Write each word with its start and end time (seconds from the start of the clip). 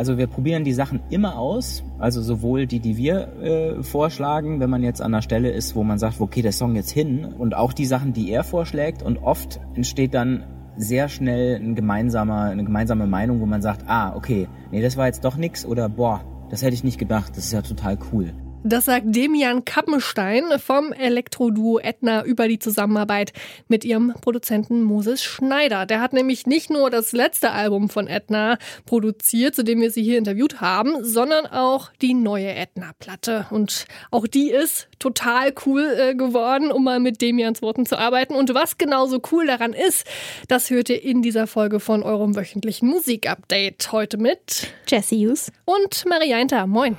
Also 0.00 0.16
wir 0.16 0.28
probieren 0.28 0.64
die 0.64 0.72
Sachen 0.72 1.00
immer 1.10 1.38
aus, 1.38 1.84
also 1.98 2.22
sowohl 2.22 2.66
die, 2.66 2.80
die 2.80 2.96
wir 2.96 3.36
äh, 3.42 3.82
vorschlagen, 3.82 4.58
wenn 4.58 4.70
man 4.70 4.82
jetzt 4.82 5.02
an 5.02 5.12
der 5.12 5.20
Stelle 5.20 5.50
ist, 5.50 5.76
wo 5.76 5.84
man 5.84 5.98
sagt, 5.98 6.22
okay, 6.22 6.40
der 6.40 6.52
Song 6.52 6.74
jetzt 6.74 6.90
hin, 6.90 7.26
und 7.26 7.54
auch 7.54 7.74
die 7.74 7.84
Sachen, 7.84 8.14
die 8.14 8.32
er 8.32 8.42
vorschlägt. 8.42 9.02
Und 9.02 9.18
oft 9.18 9.60
entsteht 9.74 10.14
dann 10.14 10.44
sehr 10.78 11.10
schnell 11.10 11.56
ein 11.56 11.74
gemeinsamer, 11.74 12.44
eine 12.44 12.64
gemeinsame 12.64 13.06
Meinung, 13.06 13.42
wo 13.42 13.44
man 13.44 13.60
sagt, 13.60 13.84
ah, 13.88 14.16
okay, 14.16 14.48
nee, 14.70 14.80
das 14.80 14.96
war 14.96 15.04
jetzt 15.04 15.22
doch 15.26 15.36
nix 15.36 15.66
oder 15.66 15.90
boah, 15.90 16.22
das 16.48 16.62
hätte 16.62 16.72
ich 16.72 16.82
nicht 16.82 16.98
gedacht, 16.98 17.36
das 17.36 17.44
ist 17.44 17.52
ja 17.52 17.60
total 17.60 17.98
cool. 18.10 18.32
Das 18.62 18.84
sagt 18.84 19.06
Demian 19.06 19.64
Kappenstein 19.64 20.44
vom 20.58 20.92
Elektroduo 20.92 21.78
Etna 21.78 22.22
über 22.24 22.46
die 22.46 22.58
Zusammenarbeit 22.58 23.32
mit 23.68 23.86
ihrem 23.86 24.12
Produzenten 24.20 24.82
Moses 24.82 25.24
Schneider. 25.24 25.86
Der 25.86 26.02
hat 26.02 26.12
nämlich 26.12 26.46
nicht 26.46 26.68
nur 26.68 26.90
das 26.90 27.12
letzte 27.12 27.52
Album 27.52 27.88
von 27.88 28.06
Etna 28.06 28.58
produziert, 28.84 29.54
zu 29.54 29.64
dem 29.64 29.80
wir 29.80 29.90
sie 29.90 30.02
hier 30.02 30.18
interviewt 30.18 30.60
haben, 30.60 31.02
sondern 31.02 31.46
auch 31.46 31.90
die 32.02 32.12
neue 32.12 32.54
Etna-Platte. 32.54 33.46
Und 33.48 33.86
auch 34.10 34.26
die 34.26 34.50
ist 34.50 34.88
total 34.98 35.54
cool 35.64 35.96
äh, 35.98 36.14
geworden, 36.14 36.70
um 36.70 36.84
mal 36.84 37.00
mit 37.00 37.22
Demians 37.22 37.62
Worten 37.62 37.86
zu 37.86 37.98
arbeiten. 37.98 38.34
Und 38.34 38.52
was 38.52 38.76
genauso 38.76 39.22
cool 39.32 39.46
daran 39.46 39.72
ist, 39.72 40.06
das 40.48 40.68
hört 40.68 40.90
ihr 40.90 41.02
in 41.02 41.22
dieser 41.22 41.46
Folge 41.46 41.80
von 41.80 42.02
eurem 42.02 42.36
wöchentlichen 42.36 42.90
Musikupdate. 42.90 43.90
Heute 43.90 44.18
mit 44.18 44.68
Jesse 44.86 45.16
Hughes 45.16 45.50
und 45.64 46.04
Marianta. 46.04 46.66
Moin. 46.66 46.98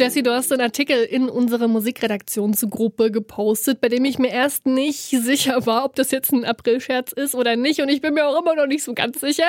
Jesse, 0.00 0.22
du 0.22 0.32
hast 0.32 0.50
einen 0.50 0.62
Artikel 0.62 0.96
in 1.04 1.28
unsere 1.28 1.68
Musikredaktionsgruppe 1.68 3.10
gepostet, 3.10 3.82
bei 3.82 3.90
dem 3.90 4.06
ich 4.06 4.18
mir 4.18 4.30
erst 4.30 4.64
nicht 4.64 5.10
sicher 5.10 5.66
war, 5.66 5.84
ob 5.84 5.94
das 5.94 6.10
jetzt 6.10 6.32
ein 6.32 6.46
Aprilscherz 6.46 7.12
ist 7.12 7.34
oder 7.34 7.54
nicht. 7.54 7.82
Und 7.82 7.90
ich 7.90 8.00
bin 8.00 8.14
mir 8.14 8.26
auch 8.26 8.40
immer 8.40 8.54
noch 8.54 8.66
nicht 8.66 8.82
so 8.82 8.94
ganz 8.94 9.20
sicher. 9.20 9.44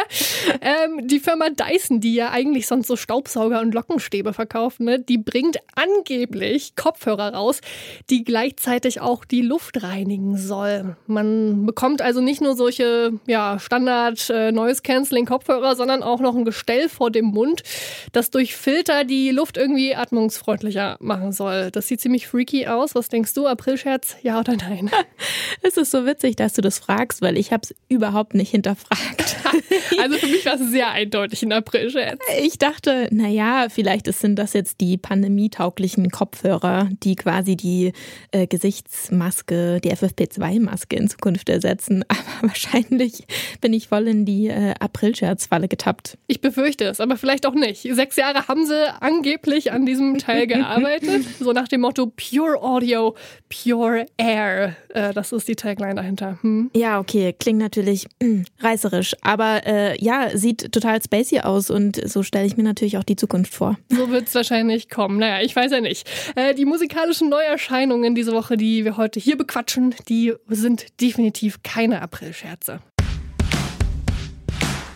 Ähm, 0.59 1.07
die 1.07 1.21
Firma 1.21 1.45
Dyson, 1.51 2.01
die 2.01 2.15
ja 2.15 2.31
eigentlich 2.31 2.67
sonst 2.67 2.87
so 2.87 2.97
Staubsauger 2.97 3.61
und 3.61 3.73
Lockenstäbe 3.73 4.33
verkauft, 4.33 4.81
ne, 4.81 4.99
die 4.99 5.17
bringt 5.17 5.57
angeblich 5.75 6.75
Kopfhörer 6.75 7.33
raus, 7.33 7.61
die 8.09 8.25
gleichzeitig 8.25 8.99
auch 8.99 9.23
die 9.23 9.43
Luft 9.43 9.81
reinigen 9.81 10.35
soll. 10.35 10.97
Man 11.07 11.65
bekommt 11.65 12.01
also 12.01 12.19
nicht 12.19 12.41
nur 12.41 12.57
solche 12.57 13.13
ja, 13.25 13.57
Standard 13.57 14.29
äh, 14.29 14.51
sondern 14.51 16.03
auch 16.03 16.19
noch 16.19 16.35
ein 16.35 16.43
Gestell 16.43 16.89
vor 16.89 17.09
dem 17.09 17.27
Mund, 17.27 17.63
das 18.11 18.31
durch 18.31 18.57
Filter 18.57 19.05
die 19.05 19.31
Luft 19.31 19.55
irgendwie 19.55 19.95
atmungsvoll 19.95 20.40
freundlicher 20.41 20.97
machen 20.99 21.31
soll. 21.31 21.71
Das 21.71 21.87
sieht 21.87 22.01
ziemlich 22.01 22.27
freaky 22.27 22.67
aus. 22.67 22.95
Was 22.95 23.09
denkst 23.09 23.33
du, 23.33 23.47
Aprilscherz, 23.47 24.15
ja 24.23 24.39
oder 24.39 24.55
nein? 24.55 24.89
es 25.61 25.77
ist 25.77 25.91
so 25.91 26.05
witzig, 26.05 26.35
dass 26.35 26.53
du 26.53 26.61
das 26.61 26.79
fragst, 26.79 27.21
weil 27.21 27.37
ich 27.37 27.51
habe 27.51 27.61
es 27.63 27.75
überhaupt 27.89 28.33
nicht 28.33 28.51
hinterfragt. 28.51 29.37
also 30.01 30.17
für 30.17 30.27
mich 30.27 30.45
war 30.45 30.55
es 30.55 30.69
sehr 30.71 30.91
eindeutig 30.91 31.43
ein 31.43 31.53
Aprilscherz. 31.53 32.19
Ich 32.41 32.57
dachte, 32.57 33.07
naja, 33.11 33.67
vielleicht 33.69 34.11
sind 34.11 34.37
das 34.37 34.53
jetzt 34.53 34.81
die 34.81 34.97
pandemietauglichen 34.97 36.09
Kopfhörer, 36.09 36.89
die 37.03 37.15
quasi 37.15 37.55
die 37.55 37.93
äh, 38.31 38.47
Gesichtsmaske, 38.47 39.79
die 39.81 39.91
FFP2-Maske 39.91 40.95
in 40.95 41.09
Zukunft 41.09 41.49
ersetzen. 41.49 42.03
Aber 42.09 42.49
wahrscheinlich 42.49 43.25
bin 43.61 43.73
ich 43.73 43.87
voll 43.87 44.07
in 44.07 44.25
die 44.25 44.47
äh, 44.47 44.73
Aprilscherzfalle 44.79 45.67
getappt. 45.67 46.17
Ich 46.27 46.41
befürchte 46.41 46.85
es, 46.85 46.99
aber 46.99 47.17
vielleicht 47.17 47.45
auch 47.45 47.53
nicht. 47.53 47.87
Sechs 47.93 48.15
Jahre 48.15 48.47
haben 48.47 48.65
sie 48.65 48.93
angeblich 49.01 49.71
an 49.71 49.85
diesem 49.85 50.17
Teil 50.17 50.30
Teil 50.31 50.47
gearbeitet. 50.47 51.25
so 51.39 51.51
nach 51.51 51.67
dem 51.67 51.81
Motto 51.81 52.07
Pure 52.07 52.61
Audio, 52.61 53.15
Pure 53.49 54.05
Air. 54.17 54.75
Äh, 54.89 55.13
das 55.13 55.31
ist 55.31 55.47
die 55.47 55.55
Tagline 55.55 55.95
dahinter. 55.95 56.37
Hm? 56.41 56.71
Ja, 56.75 56.99
okay. 56.99 57.33
Klingt 57.37 57.59
natürlich 57.59 58.05
äh, 58.19 58.43
reißerisch. 58.59 59.15
Aber 59.21 59.65
äh, 59.65 60.01
ja, 60.03 60.29
sieht 60.35 60.71
total 60.71 61.01
spacey 61.01 61.39
aus 61.41 61.69
und 61.69 62.01
so 62.09 62.23
stelle 62.23 62.45
ich 62.45 62.57
mir 62.57 62.63
natürlich 62.63 62.97
auch 62.97 63.03
die 63.03 63.15
Zukunft 63.15 63.53
vor. 63.53 63.77
So 63.89 64.09
wird 64.09 64.27
es 64.27 64.35
wahrscheinlich 64.35 64.89
kommen. 64.89 65.19
Naja, 65.19 65.43
ich 65.43 65.55
weiß 65.55 65.71
ja 65.71 65.81
nicht. 65.81 66.09
Äh, 66.35 66.53
die 66.53 66.65
musikalischen 66.65 67.29
Neuerscheinungen 67.29 68.15
diese 68.15 68.33
Woche, 68.33 68.57
die 68.57 68.85
wir 68.85 68.97
heute 68.97 69.19
hier 69.19 69.37
bequatschen, 69.37 69.95
die 70.09 70.33
sind 70.47 70.99
definitiv 71.01 71.63
keine 71.63 72.01
Aprilscherze. 72.01 72.79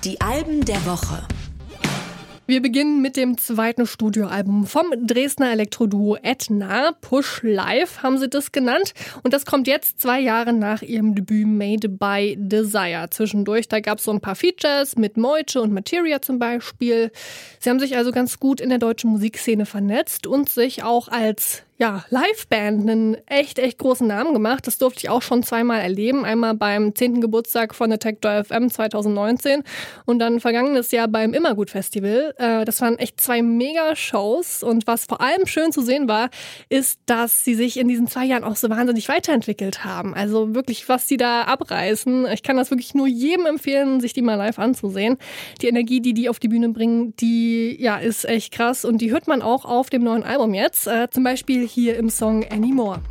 Die 0.04 0.22
Alben 0.22 0.64
der 0.66 0.86
Woche. 0.86 1.28
Wir 2.48 2.62
beginnen 2.62 3.02
mit 3.02 3.18
dem 3.18 3.40
zweiten 3.40 3.88
Studioalbum 3.88 4.68
vom 4.68 4.86
Dresdner 5.08 5.52
Elektroduo 5.52 6.16
Etna. 6.22 6.92
Push 6.92 7.42
Live 7.42 8.04
haben 8.04 8.20
sie 8.20 8.30
das 8.30 8.52
genannt. 8.52 8.94
Und 9.24 9.34
das 9.34 9.48
kommt 9.48 9.68
jetzt 9.68 10.00
zwei 10.00 10.20
Jahre 10.20 10.54
nach 10.54 10.84
ihrem 10.84 11.16
Debüt 11.16 11.48
Made 11.48 11.90
by 11.90 12.36
Desire. 12.38 13.08
Zwischendurch, 13.10 13.68
da 13.68 13.80
gab 13.80 13.98
es 13.98 14.04
so 14.04 14.12
ein 14.12 14.22
paar 14.22 14.36
Features 14.36 14.96
mit 14.96 15.18
Moiche 15.18 15.60
und 15.60 15.74
Materia 15.74 16.22
zum 16.22 16.38
Beispiel. 16.38 17.12
Sie 17.60 17.68
haben 17.72 17.80
sich 17.80 17.98
also 17.98 18.12
ganz 18.12 18.40
gut 18.40 18.62
in 18.62 18.70
der 18.70 18.78
deutschen 18.78 19.10
Musikszene 19.10 19.66
vernetzt 19.66 20.28
und 20.28 20.48
sich 20.48 20.84
auch 20.84 21.08
als 21.08 21.64
ja, 21.78 22.06
Liveband 22.10 22.90
einen 22.90 23.18
echt, 23.28 23.60
echt 23.60 23.80
großen 23.80 24.08
Namen 24.08 24.34
gemacht. 24.34 24.66
Das 24.66 24.78
durfte 24.78 25.00
ich 25.00 25.10
auch 25.10 25.22
schon 25.22 25.44
zweimal 25.44 25.82
erleben. 25.82 26.24
Einmal 26.24 26.54
beim 26.54 26.96
10. 26.96 27.20
Geburtstag 27.20 27.76
von 27.76 27.90
Detector 27.90 28.46
FM 28.46 28.70
2019 28.70 29.62
und 30.06 30.20
dann 30.20 30.40
vergangenes 30.40 30.92
Jahr 30.92 31.10
beim 31.10 31.34
Immergut 31.34 31.70
Festival. 31.70 32.34
Äh, 32.38 32.64
das 32.64 32.80
waren 32.80 32.98
echt 32.98 33.20
zwei 33.20 33.42
Mega-Shows 33.42 34.64
und 34.64 34.88
was 34.88 35.04
vor 35.04 35.20
allem 35.20 35.48
schön 35.48 35.74
zu 35.74 35.82
sehen 35.82 36.08
war, 36.08 36.30
ist, 36.70 37.02
dass 37.08 37.44
sie 37.44 37.56
sich 37.56 37.78
in 37.78 37.90
diesen 37.90 38.08
zwei 38.08 38.24
Jahren 38.24 38.46
auch 38.46 38.56
so 38.56 38.70
wahnsinnig 38.70 39.10
weiterentwickelt 39.10 39.84
haben. 39.84 40.14
Also 40.14 40.56
wirklich, 40.56 40.88
was 40.88 41.10
sie 41.10 41.18
da 41.18 41.42
abreißen. 41.42 42.26
Ich 42.32 42.42
kann 42.42 42.56
das 42.56 42.72
wirklich 42.72 42.94
nur 42.94 43.08
jedem 43.08 43.46
empfehlen, 43.48 44.00
sich 44.00 44.14
die 44.14 44.22
mal 44.22 44.36
live 44.36 44.60
anzusehen. 44.60 45.18
Die 45.62 45.68
Energie, 45.68 46.00
die 46.00 46.14
die 46.14 46.30
auf 46.30 46.40
die 46.40 46.48
Bühne 46.48 46.70
bringen, 46.70 47.14
die 47.18 47.76
ja, 47.82 47.98
ist 47.98 48.24
echt 48.24 48.54
krass 48.54 48.86
und 48.86 49.00
die 49.00 49.12
hört 49.12 49.28
man 49.28 49.42
auch 49.42 49.66
auf 49.66 49.90
dem 49.90 50.04
neuen 50.06 50.24
Album 50.24 50.54
jetzt. 50.54 50.88
Äh, 50.88 51.10
zum 51.10 51.26
Beispiel 51.26 51.65
hier 51.66 51.98
im 51.98 52.10
Song 52.10 52.46
Anymore. 52.50 53.02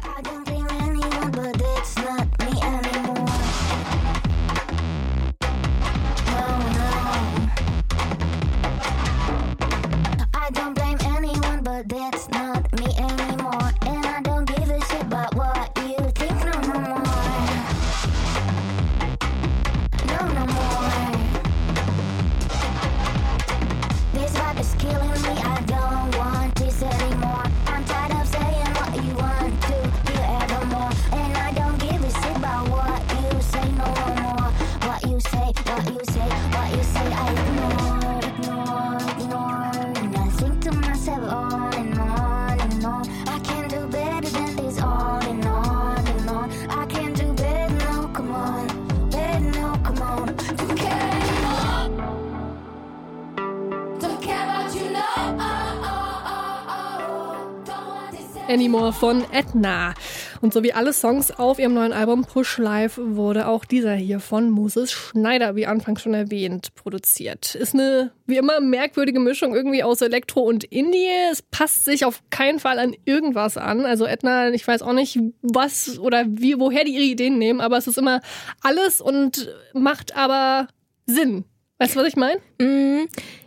Anymore 58.75 58.93
von 58.93 59.25
Edna. 59.31 59.95
Und 60.41 60.53
so 60.53 60.65
wie 60.65 60.73
alle 60.73 60.93
Songs 60.93 61.31
auf 61.31 61.61
ihrem 61.61 61.75
neuen 61.75 61.93
Album 61.93 62.25
Push 62.25 62.59
Live 62.59 62.99
wurde 63.01 63.47
auch 63.47 63.65
dieser 63.65 63.95
hier 63.95 64.19
von 64.19 64.51
Moses 64.51 64.91
Schneider, 64.91 65.55
wie 65.55 65.67
anfangs 65.67 66.03
schon 66.03 66.13
erwähnt, 66.13 66.75
produziert. 66.75 67.55
Ist 67.55 67.75
eine 67.75 68.11
wie 68.27 68.37
immer 68.37 68.61
merkwürdige 68.61 69.21
Mischung 69.21 69.55
irgendwie 69.55 69.85
aus 69.85 70.01
Elektro 70.01 70.41
und 70.41 70.65
Indie. 70.65 71.07
Es 71.31 71.41
passt 71.41 71.85
sich 71.85 72.05
auf 72.05 72.21
keinen 72.31 72.59
Fall 72.59 72.81
an 72.81 72.97
irgendwas 73.05 73.57
an. 73.57 73.85
Also 73.85 74.07
Edna, 74.07 74.51
ich 74.51 74.67
weiß 74.67 74.83
auch 74.83 74.93
nicht, 74.93 75.21
was 75.43 75.99
oder 76.01 76.25
wie, 76.27 76.59
woher 76.59 76.83
die 76.83 76.95
ihre 76.95 77.05
Ideen 77.05 77.39
nehmen, 77.39 77.61
aber 77.61 77.79
es 77.79 77.87
ist 77.87 77.99
immer 77.99 78.23
alles 78.61 79.01
und 79.01 79.55
macht 79.73 80.17
aber 80.17 80.67
Sinn. 81.07 81.45
Weißt 81.79 81.95
du, 81.95 82.01
was 82.01 82.09
ich 82.09 82.17
meine? 82.17 82.41
Mm, 82.59 83.07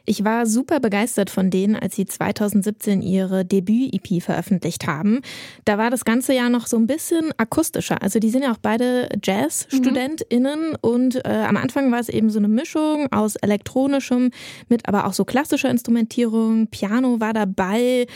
ich 0.09 0.23
war 0.23 0.45
super 0.45 0.79
begeistert 0.79 1.29
von 1.29 1.49
denen, 1.49 1.75
als 1.75 1.97
sie 1.97 2.05
2017 2.05 3.01
ihre 3.01 3.43
Debüt-EP 3.43 4.23
veröffentlicht 4.23 4.87
haben. 4.87 5.19
Da 5.65 5.77
war 5.77 5.89
das 5.89 6.05
ganze 6.05 6.33
ja 6.33 6.49
noch 6.49 6.65
so 6.65 6.77
ein 6.77 6.87
bisschen 6.87 7.33
akustischer. 7.35 8.01
Also 8.01 8.19
die 8.19 8.29
sind 8.29 8.43
ja 8.43 8.53
auch 8.53 8.57
beide 8.61 9.09
Jazz-StudentInnen 9.21 10.69
mhm. 10.69 10.77
und 10.79 11.15
äh, 11.25 11.45
am 11.47 11.57
Anfang 11.57 11.91
war 11.91 11.99
es 11.99 12.07
eben 12.07 12.29
so 12.29 12.39
eine 12.39 12.47
Mischung 12.47 13.11
aus 13.11 13.35
elektronischem 13.35 14.31
mit 14.69 14.87
aber 14.87 15.05
auch 15.07 15.13
so 15.13 15.25
klassischer 15.25 15.69
Instrumentierung. 15.69 16.67
Piano 16.67 17.19
war 17.19 17.33
dabei 17.33 18.07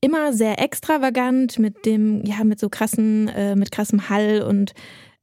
immer 0.00 0.32
sehr 0.32 0.62
extravagant 0.62 1.58
mit 1.58 1.84
dem, 1.84 2.24
ja, 2.24 2.42
mit 2.44 2.58
so 2.58 2.70
krassen, 2.70 3.28
äh, 3.28 3.54
mit 3.54 3.70
krassem 3.70 4.08
Hall 4.08 4.42
und 4.42 4.72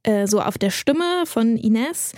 äh, 0.04 0.28
so 0.28 0.40
auf 0.40 0.56
der 0.56 0.70
Stimme 0.70 1.24
von 1.24 1.56
Ines. 1.56 2.12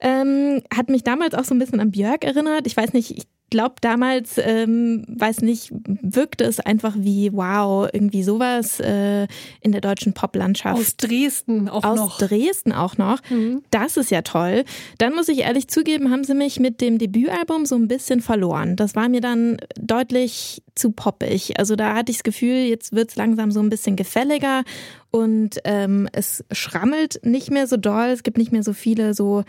Ähm, 0.00 0.62
hat 0.74 0.88
mich 0.88 1.04
damals 1.04 1.34
auch 1.34 1.44
so 1.44 1.54
ein 1.54 1.58
bisschen 1.58 1.80
an 1.80 1.90
Björk 1.90 2.24
erinnert. 2.24 2.66
Ich 2.66 2.74
weiß 2.74 2.94
nicht, 2.94 3.10
ich 3.18 3.26
glaube 3.50 3.74
damals, 3.80 4.38
ähm, 4.38 5.04
weiß 5.08 5.42
nicht, 5.42 5.70
wirkte 5.72 6.44
es 6.44 6.60
einfach 6.60 6.94
wie, 6.96 7.32
wow, 7.32 7.88
irgendwie 7.92 8.22
sowas 8.22 8.80
äh, 8.80 9.26
in 9.60 9.72
der 9.72 9.80
deutschen 9.80 10.14
Poplandschaft. 10.14 10.78
Aus 10.78 10.96
Dresden 10.96 11.68
auch 11.68 11.84
Aus 11.84 11.98
noch. 11.98 12.18
Dresden 12.18 12.72
auch 12.72 12.96
noch. 12.96 13.20
Mhm. 13.28 13.62
Das 13.70 13.96
ist 13.96 14.10
ja 14.10 14.22
toll. 14.22 14.64
Dann 14.98 15.14
muss 15.14 15.28
ich 15.28 15.40
ehrlich 15.40 15.68
zugeben, 15.68 16.10
haben 16.10 16.24
sie 16.24 16.34
mich 16.34 16.60
mit 16.60 16.80
dem 16.80 16.98
Debütalbum 16.98 17.66
so 17.66 17.74
ein 17.76 17.88
bisschen 17.88 18.20
verloren. 18.20 18.76
Das 18.76 18.94
war 18.94 19.08
mir 19.08 19.20
dann 19.20 19.58
deutlich 19.78 20.62
zu 20.74 20.92
poppig. 20.92 21.58
Also 21.58 21.76
da 21.76 21.94
hatte 21.94 22.10
ich 22.10 22.18
das 22.18 22.24
Gefühl, 22.24 22.56
jetzt 22.56 22.92
wird's 22.92 23.16
langsam 23.16 23.50
so 23.50 23.60
ein 23.60 23.68
bisschen 23.68 23.96
gefälliger 23.96 24.62
und 25.10 25.58
ähm, 25.64 26.08
es 26.12 26.44
schrammelt 26.52 27.20
nicht 27.24 27.50
mehr 27.50 27.66
so 27.66 27.76
doll. 27.76 28.08
Es 28.08 28.22
gibt 28.22 28.38
nicht 28.38 28.52
mehr 28.52 28.62
so 28.62 28.72
viele 28.72 29.12
so 29.14 29.44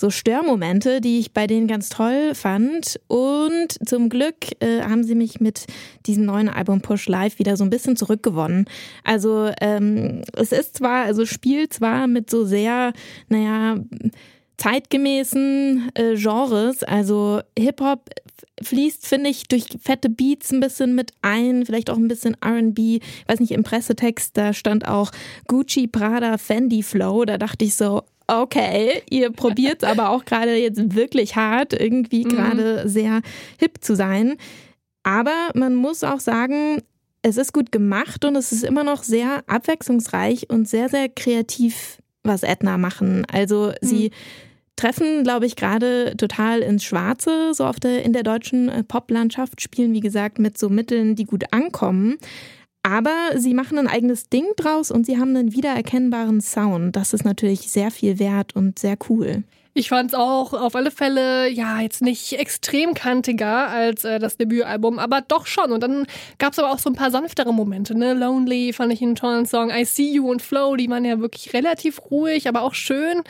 so 0.00 0.10
Störmomente, 0.10 1.00
die 1.00 1.18
ich 1.18 1.32
bei 1.32 1.48
denen 1.48 1.66
ganz 1.66 1.88
toll 1.88 2.34
fand. 2.34 3.00
Und 3.08 3.76
zum 3.84 4.08
Glück 4.08 4.36
äh, 4.60 4.82
haben 4.82 5.02
sie 5.02 5.16
mich 5.16 5.40
mit 5.40 5.66
diesem 6.06 6.24
neuen 6.24 6.48
Album 6.48 6.80
Push 6.80 7.08
Live 7.08 7.40
wieder 7.40 7.56
so 7.56 7.64
ein 7.64 7.70
bisschen 7.70 7.96
zurückgewonnen. 7.96 8.66
Also 9.02 9.50
ähm, 9.60 10.22
es 10.34 10.52
ist 10.52 10.76
zwar, 10.76 11.04
also 11.04 11.26
spielt 11.26 11.72
zwar 11.72 12.06
mit 12.06 12.30
so 12.30 12.44
sehr, 12.44 12.92
naja, 13.28 13.78
zeitgemäßen 14.56 15.90
äh, 15.94 16.14
Genres, 16.14 16.84
also 16.84 17.40
Hip-Hop 17.58 18.10
fließt, 18.62 19.06
finde 19.06 19.30
ich, 19.30 19.48
durch 19.48 19.66
fette 19.80 20.08
Beats 20.08 20.52
ein 20.52 20.60
bisschen 20.60 20.94
mit 20.94 21.12
ein, 21.22 21.66
vielleicht 21.66 21.90
auch 21.90 21.96
ein 21.96 22.08
bisschen 22.08 22.36
RB. 22.44 23.00
Weiß 23.26 23.40
nicht, 23.40 23.52
im 23.52 23.64
Pressetext, 23.64 24.36
da 24.36 24.52
stand 24.52 24.86
auch 24.86 25.10
Gucci, 25.48 25.88
Prada, 25.88 26.38
Fendi 26.38 26.82
Flow. 26.82 27.24
Da 27.24 27.38
dachte 27.38 27.64
ich 27.64 27.74
so, 27.74 28.02
okay, 28.28 29.02
ihr 29.10 29.30
probiert 29.30 29.82
aber 29.84 30.10
auch 30.10 30.24
gerade 30.24 30.54
jetzt 30.56 30.94
wirklich 30.94 31.34
hart, 31.34 31.72
irgendwie 31.72 32.24
Mhm. 32.24 32.28
gerade 32.28 32.88
sehr 32.88 33.22
hip 33.58 33.78
zu 33.80 33.96
sein. 33.96 34.36
Aber 35.02 35.50
man 35.54 35.74
muss 35.74 36.04
auch 36.04 36.20
sagen, 36.20 36.82
es 37.22 37.36
ist 37.36 37.52
gut 37.52 37.72
gemacht 37.72 38.24
und 38.24 38.36
es 38.36 38.52
ist 38.52 38.62
immer 38.62 38.84
noch 38.84 39.02
sehr 39.02 39.42
abwechslungsreich 39.46 40.50
und 40.50 40.68
sehr, 40.68 40.88
sehr 40.88 41.08
kreativ, 41.08 41.98
was 42.22 42.42
Edna 42.42 42.78
machen. 42.78 43.24
Also 43.32 43.72
sie 43.80 44.10
treffen, 44.76 45.24
glaube 45.24 45.46
ich, 45.46 45.56
gerade 45.56 46.14
total 46.16 46.60
ins 46.60 46.84
Schwarze, 46.84 47.52
so 47.54 47.64
auf 47.64 47.80
der, 47.80 48.04
in 48.04 48.12
der 48.12 48.22
deutschen 48.22 48.68
äh, 48.68 48.84
Poplandschaft, 48.84 49.60
spielen, 49.60 49.92
wie 49.92 50.00
gesagt, 50.00 50.38
mit 50.38 50.56
so 50.56 50.68
Mitteln, 50.68 51.16
die 51.16 51.24
gut 51.24 51.52
ankommen. 51.52 52.16
Aber 52.82 53.32
sie 53.36 53.54
machen 53.54 53.78
ein 53.78 53.88
eigenes 53.88 54.28
Ding 54.28 54.46
draus 54.56 54.90
und 54.90 55.04
sie 55.04 55.18
haben 55.18 55.36
einen 55.36 55.52
wiedererkennbaren 55.52 56.40
Sound. 56.40 56.96
Das 56.96 57.12
ist 57.12 57.24
natürlich 57.24 57.70
sehr 57.70 57.90
viel 57.90 58.18
wert 58.18 58.56
und 58.56 58.78
sehr 58.78 58.96
cool. 59.08 59.44
Ich 59.78 59.90
fand 59.90 60.10
es 60.10 60.18
auch 60.18 60.54
auf 60.54 60.74
alle 60.74 60.90
Fälle, 60.90 61.48
ja, 61.48 61.80
jetzt 61.80 62.02
nicht 62.02 62.32
extrem 62.32 62.94
kantiger 62.94 63.68
als 63.68 64.02
äh, 64.02 64.18
das 64.18 64.36
Debütalbum, 64.36 64.98
aber 64.98 65.20
doch 65.20 65.46
schon. 65.46 65.70
Und 65.70 65.84
dann 65.84 66.06
gab 66.38 66.52
es 66.52 66.58
aber 66.58 66.72
auch 66.72 66.80
so 66.80 66.90
ein 66.90 66.96
paar 66.96 67.12
sanftere 67.12 67.54
Momente. 67.54 67.96
Ne? 67.96 68.14
Lonely 68.14 68.72
fand 68.72 68.92
ich 68.92 69.02
einen 69.02 69.14
tollen 69.14 69.46
Song. 69.46 69.70
I 69.70 69.84
See 69.84 70.10
You 70.10 70.30
und 70.30 70.42
Flow, 70.42 70.74
die 70.74 70.90
waren 70.90 71.04
ja 71.04 71.20
wirklich 71.20 71.52
relativ 71.52 72.10
ruhig, 72.10 72.48
aber 72.48 72.62
auch 72.62 72.74
schön. 72.74 73.22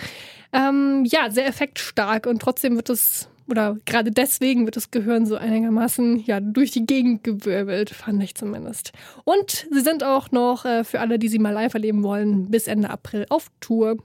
Ähm, 0.55 1.05
ja, 1.05 1.31
sehr 1.31 1.47
effektstark 1.47 2.27
und 2.27 2.41
trotzdem 2.41 2.77
wird 2.77 2.89
es, 2.89 3.29
oder 3.49 3.77
gerade 3.87 4.11
deswegen 4.11 4.65
wird 4.65 4.77
das 4.77 4.91
Gehirn 4.91 5.27
so 5.27 5.37
einigermaßen 5.37 6.25
ja, 6.25 6.41
durch 6.41 6.71
die 6.71 6.87
Gegend 6.87 7.25
gewirbelt, 7.25 7.91
fand 7.91 8.23
ich 8.23 8.35
zumindest. 8.35 8.93
Und 9.25 9.67
sie 9.71 9.81
sind 9.81 10.05
auch 10.05 10.31
noch 10.31 10.65
äh, 10.65 10.85
für 10.85 11.00
alle, 11.00 11.19
die 11.19 11.29
sie 11.29 11.39
mal 11.39 11.53
live 11.53 11.75
erleben 11.75 12.03
wollen, 12.03 12.50
bis 12.50 12.67
Ende 12.67 12.91
April 12.91 13.27
auf 13.31 13.47
Tour. 13.61 13.97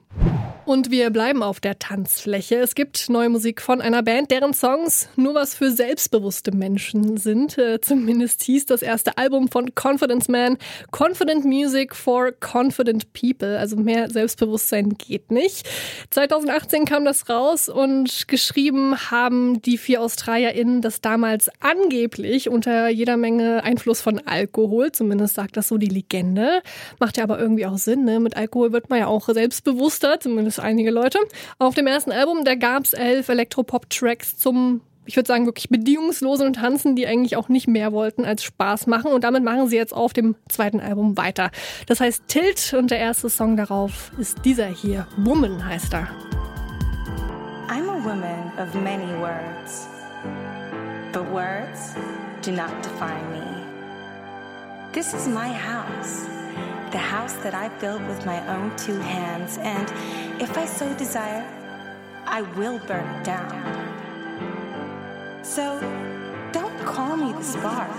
Und 0.65 0.91
wir 0.91 1.09
bleiben 1.09 1.43
auf 1.43 1.59
der 1.59 1.77
Tanzfläche. 1.77 2.55
Es 2.55 2.73
gibt 2.73 3.09
neue 3.09 3.27
Musik 3.27 3.61
von 3.61 3.81
einer 3.81 4.01
Band, 4.01 4.31
deren 4.31 4.53
Songs 4.53 5.09
nur 5.17 5.35
was 5.35 5.55
für 5.55 5.71
selbstbewusste 5.71 6.55
Menschen 6.55 7.17
sind. 7.17 7.57
Äh, 7.57 7.81
zumindest 7.81 8.43
hieß 8.43 8.65
das 8.67 8.81
erste 8.81 9.17
Album 9.17 9.49
von 9.49 9.71
Confidence 9.75 10.29
Man 10.29 10.57
Confident 10.97 11.43
Music 11.43 11.93
for 11.93 12.31
Confident 12.39 13.11
People. 13.11 13.59
Also 13.59 13.75
mehr 13.75 14.09
Selbstbewusstsein 14.09 14.91
geht 14.91 15.31
nicht. 15.31 15.67
2018 16.11 16.85
kam 16.85 17.03
das 17.03 17.29
raus 17.29 17.67
und 17.67 18.29
geschrieben 18.29 18.95
haben 19.11 19.32
die 19.61 19.77
vier 19.77 20.01
AustralierInnen 20.01 20.81
das 20.81 21.01
damals 21.01 21.49
angeblich 21.59 22.49
unter 22.49 22.89
jeder 22.89 23.17
Menge 23.17 23.63
Einfluss 23.63 24.01
von 24.01 24.19
Alkohol. 24.25 24.91
Zumindest 24.91 25.35
sagt 25.35 25.57
das 25.57 25.67
so 25.67 25.77
die 25.77 25.87
Legende. 25.87 26.61
Macht 26.99 27.17
ja 27.17 27.23
aber 27.23 27.39
irgendwie 27.39 27.65
auch 27.65 27.77
Sinn. 27.77 28.05
Ne? 28.05 28.19
Mit 28.19 28.37
Alkohol 28.37 28.71
wird 28.71 28.89
man 28.89 28.99
ja 28.99 29.07
auch 29.07 29.27
selbstbewusster, 29.27 30.19
zumindest 30.19 30.59
einige 30.59 30.91
Leute. 30.91 31.19
Auf 31.59 31.75
dem 31.75 31.87
ersten 31.87 32.11
Album, 32.11 32.45
da 32.45 32.55
gab 32.55 32.85
es 32.85 32.93
elf 32.93 33.29
Elektropop-Tracks 33.29 34.37
zum 34.37 34.81
ich 35.05 35.15
würde 35.15 35.27
sagen, 35.27 35.45
wirklich 35.45 35.69
bedingungslosen 35.69 36.53
Tanzen, 36.53 36.95
die 36.95 37.07
eigentlich 37.07 37.35
auch 37.35 37.49
nicht 37.49 37.67
mehr 37.67 37.91
wollten 37.91 38.25
als 38.25 38.43
Spaß 38.43 38.87
machen. 38.87 39.11
Und 39.11 39.23
damit 39.23 39.43
machen 39.43 39.67
sie 39.67 39.75
jetzt 39.75 39.93
auf 39.93 40.13
dem 40.13 40.35
zweiten 40.47 40.79
Album 40.79 41.17
weiter. 41.17 41.51
Das 41.87 41.99
heißt 41.99 42.27
Tilt 42.27 42.73
und 42.73 42.91
der 42.91 42.99
erste 42.99 43.29
Song 43.29 43.57
darauf 43.57 44.11
ist 44.17 44.45
dieser 44.45 44.67
hier. 44.67 45.07
Woman 45.17 45.65
heißt 45.65 45.93
er. 45.93 46.07
I'm 47.69 47.87
a 47.87 47.97
woman 47.97 48.51
of 48.57 48.75
many 48.75 49.13
words, 49.21 49.87
but 51.13 51.25
words 51.31 51.95
do 52.41 52.51
not 52.51 52.83
define 52.83 53.31
me. 53.31 53.63
This 54.91 55.13
is 55.13 55.29
my 55.29 55.47
house, 55.47 56.25
the 56.91 56.97
house 56.97 57.33
that 57.35 57.53
I 57.53 57.69
built 57.79 58.01
with 58.01 58.25
my 58.25 58.45
own 58.53 58.75
two 58.75 58.99
hands, 58.99 59.57
and 59.59 59.89
if 60.41 60.57
I 60.57 60.65
so 60.65 60.93
desire, 60.95 61.47
I 62.25 62.41
will 62.41 62.79
burn 62.79 63.07
it 63.15 63.23
down. 63.23 63.55
So 65.41 65.79
don't 66.51 66.77
call 66.85 67.15
me 67.15 67.31
the 67.31 67.43
spark. 67.43 67.89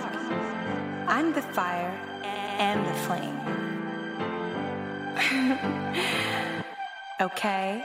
I'm 1.09 1.33
the 1.33 1.43
fire 1.43 1.91
and 2.23 2.87
the 2.87 2.95
flame. 3.05 3.41
okay? 7.21 7.85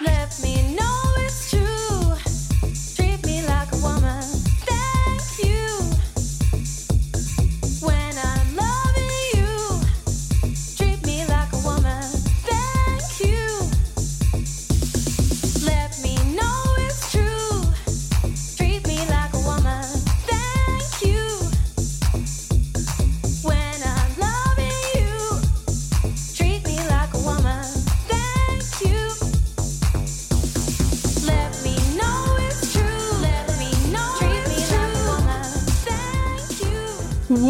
Let 0.00 0.40
me 0.40 0.57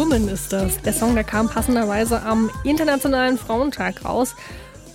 Woman 0.09 0.27
ist 0.27 0.51
das. 0.51 0.81
Der 0.81 0.91
Song, 0.91 1.13
der 1.13 1.23
kam 1.23 1.47
passenderweise 1.47 2.23
am 2.23 2.49
Internationalen 2.63 3.37
Frauentag 3.37 4.03
raus. 4.05 4.35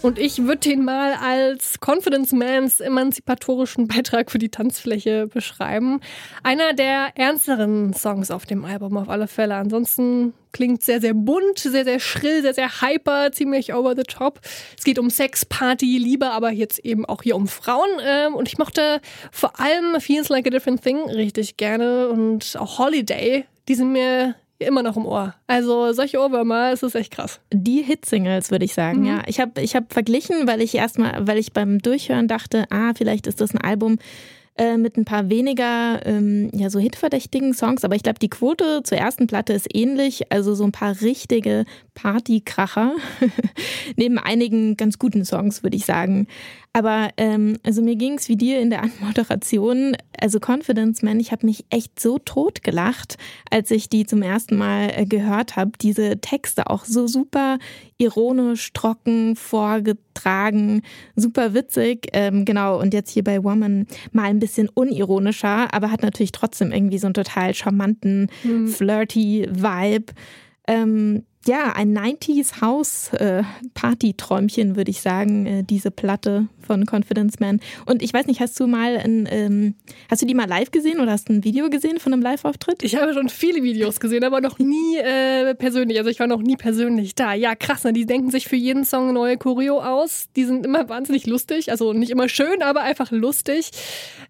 Und 0.02 0.18
ich 0.18 0.42
würde 0.42 0.58
den 0.58 0.84
mal 0.84 1.14
als 1.22 1.78
Confidence 1.80 2.32
Mans 2.32 2.80
emanzipatorischen 2.80 3.86
Beitrag 3.86 4.32
für 4.32 4.38
die 4.38 4.48
Tanzfläche 4.48 5.28
beschreiben. 5.28 6.00
Einer 6.42 6.72
der 6.72 7.12
ernsteren 7.14 7.94
Songs 7.94 8.32
auf 8.32 8.44
dem 8.44 8.64
Album 8.64 8.96
auf 8.96 9.08
alle 9.08 9.28
Fälle. 9.28 9.54
Ansonsten 9.54 10.34
klingt 10.50 10.82
sehr, 10.82 11.00
sehr 11.00 11.14
bunt, 11.14 11.60
sehr, 11.60 11.84
sehr 11.84 12.00
schrill, 12.00 12.42
sehr, 12.42 12.54
sehr 12.54 12.82
hyper, 12.82 13.30
ziemlich 13.30 13.72
over 13.72 13.94
the 13.94 14.02
top. 14.02 14.40
Es 14.76 14.82
geht 14.82 14.98
um 14.98 15.10
Sex, 15.10 15.44
Party, 15.44 15.96
Liebe, 15.96 16.30
aber 16.30 16.50
jetzt 16.50 16.80
eben 16.80 17.04
auch 17.04 17.22
hier 17.22 17.36
um 17.36 17.46
Frauen. 17.46 18.00
Ähm, 18.04 18.34
Und 18.34 18.48
ich 18.48 18.58
mochte 18.58 19.00
vor 19.30 19.60
allem 19.60 20.00
Feels 20.00 20.28
Like 20.28 20.48
a 20.48 20.50
Different 20.50 20.82
Thing 20.82 21.08
richtig 21.08 21.56
gerne 21.56 22.08
und 22.08 22.56
auch 22.58 22.80
Holiday. 22.80 23.44
Die 23.68 23.76
sind 23.76 23.92
mir 23.92 24.34
immer 24.58 24.82
noch 24.82 24.96
im 24.96 25.04
Ohr. 25.06 25.34
Also 25.46 25.92
solche 25.92 26.18
Ohrwürmer, 26.20 26.70
es 26.72 26.82
ist 26.82 26.94
echt 26.94 27.10
krass. 27.12 27.40
Die 27.52 27.82
Hitsingles, 27.82 28.50
würde 28.50 28.64
ich 28.64 28.74
sagen, 28.74 29.00
Mhm. 29.00 29.06
ja. 29.06 29.22
Ich 29.26 29.40
habe 29.40 29.60
ich 29.60 29.74
hab 29.76 29.92
verglichen, 29.92 30.46
weil 30.46 30.60
ich 30.60 30.74
erstmal, 30.74 31.26
weil 31.26 31.38
ich 31.38 31.52
beim 31.52 31.80
Durchhören 31.80 32.28
dachte, 32.28 32.64
ah, 32.70 32.92
vielleicht 32.94 33.26
ist 33.26 33.40
das 33.40 33.52
ein 33.54 33.60
Album 33.60 33.98
äh, 34.56 34.76
mit 34.76 34.96
ein 34.96 35.04
paar 35.04 35.28
weniger 35.30 36.06
ähm, 36.06 36.48
ja 36.54 36.70
so 36.70 36.78
hitverdächtigen 36.78 37.54
Songs, 37.54 37.84
aber 37.84 37.96
ich 37.96 38.04
glaube, 38.04 38.20
die 38.20 38.30
Quote 38.30 38.82
zur 38.84 38.96
ersten 38.98 39.26
Platte 39.26 39.52
ist 39.52 39.66
ähnlich, 39.74 40.30
also 40.30 40.54
so 40.54 40.62
ein 40.62 40.70
paar 40.70 41.00
richtige 41.00 41.64
Partykracher. 41.94 42.92
Neben 43.96 44.18
einigen 44.18 44.76
ganz 44.76 44.98
guten 44.98 45.24
Songs, 45.24 45.64
würde 45.64 45.76
ich 45.76 45.84
sagen. 45.84 46.28
Aber 46.76 47.10
ähm, 47.18 47.56
also 47.62 47.82
mir 47.82 47.94
ging 47.94 48.14
es 48.14 48.28
wie 48.28 48.36
dir 48.36 48.60
in 48.60 48.68
der 48.68 48.82
Anmoderation, 49.00 49.96
also 50.20 50.40
Confidence 50.44 51.02
Man, 51.02 51.20
ich 51.20 51.30
habe 51.30 51.46
mich 51.46 51.64
echt 51.70 52.00
so 52.00 52.18
tot 52.18 52.64
gelacht, 52.64 53.16
als 53.48 53.70
ich 53.70 53.88
die 53.88 54.04
zum 54.04 54.22
ersten 54.22 54.56
Mal 54.56 54.90
äh, 54.94 55.06
gehört 55.06 55.54
habe. 55.54 55.70
Diese 55.80 56.20
Texte 56.20 56.68
auch 56.68 56.84
so 56.84 57.06
super 57.06 57.58
ironisch, 57.96 58.72
trocken 58.72 59.36
vorgetragen, 59.36 60.82
super 61.14 61.54
witzig. 61.54 62.08
Ähm, 62.12 62.44
genau, 62.44 62.80
und 62.80 62.92
jetzt 62.92 63.10
hier 63.10 63.22
bei 63.22 63.44
Woman 63.44 63.86
mal 64.10 64.24
ein 64.24 64.40
bisschen 64.40 64.68
unironischer, 64.68 65.72
aber 65.72 65.92
hat 65.92 66.02
natürlich 66.02 66.32
trotzdem 66.32 66.72
irgendwie 66.72 66.98
so 66.98 67.06
einen 67.06 67.14
total 67.14 67.54
charmanten, 67.54 68.28
mhm. 68.42 68.66
flirty 68.66 69.46
Vibe. 69.48 70.12
Ähm, 70.66 71.22
ja, 71.46 71.72
ein 71.74 71.96
90s 71.96 72.60
House 72.60 73.12
äh, 73.14 73.42
Party-Träumchen, 73.74 74.76
würde 74.76 74.90
ich 74.90 75.00
sagen, 75.00 75.46
äh, 75.46 75.62
diese 75.62 75.90
Platte 75.90 76.48
von 76.64 76.86
Confidence 76.90 77.40
Man. 77.40 77.60
Und 77.86 78.02
ich 78.02 78.12
weiß 78.12 78.26
nicht, 78.26 78.40
hast 78.40 78.58
du 78.58 78.66
mal 78.66 78.96
ein, 78.96 79.28
ähm, 79.30 79.74
hast 80.10 80.22
du 80.22 80.26
die 80.26 80.34
mal 80.34 80.48
live 80.48 80.70
gesehen 80.70 81.00
oder 81.00 81.12
hast 81.12 81.28
du 81.28 81.34
ein 81.34 81.44
Video 81.44 81.68
gesehen 81.70 81.98
von 81.98 82.12
einem 82.12 82.22
Live-Auftritt? 82.22 82.82
Ich 82.82 82.96
habe 82.96 83.12
schon 83.12 83.28
viele 83.28 83.62
Videos 83.62 84.00
gesehen, 84.00 84.24
aber 84.24 84.40
noch 84.40 84.58
nie 84.58 84.96
äh, 84.96 85.54
persönlich. 85.54 85.98
Also 85.98 86.10
ich 86.10 86.20
war 86.20 86.26
noch 86.26 86.42
nie 86.42 86.56
persönlich 86.56 87.14
da. 87.14 87.34
Ja, 87.34 87.54
krass, 87.54 87.84
ne? 87.84 87.92
Die 87.92 88.06
denken 88.06 88.30
sich 88.30 88.48
für 88.48 88.56
jeden 88.56 88.84
Song 88.84 89.12
neue 89.12 89.36
Choreo 89.36 89.80
aus. 89.80 90.28
Die 90.36 90.44
sind 90.44 90.64
immer 90.64 90.88
wahnsinnig 90.88 91.26
lustig. 91.26 91.70
Also 91.70 91.92
nicht 91.92 92.10
immer 92.10 92.28
schön, 92.28 92.62
aber 92.62 92.80
einfach 92.80 93.10
lustig. 93.10 93.70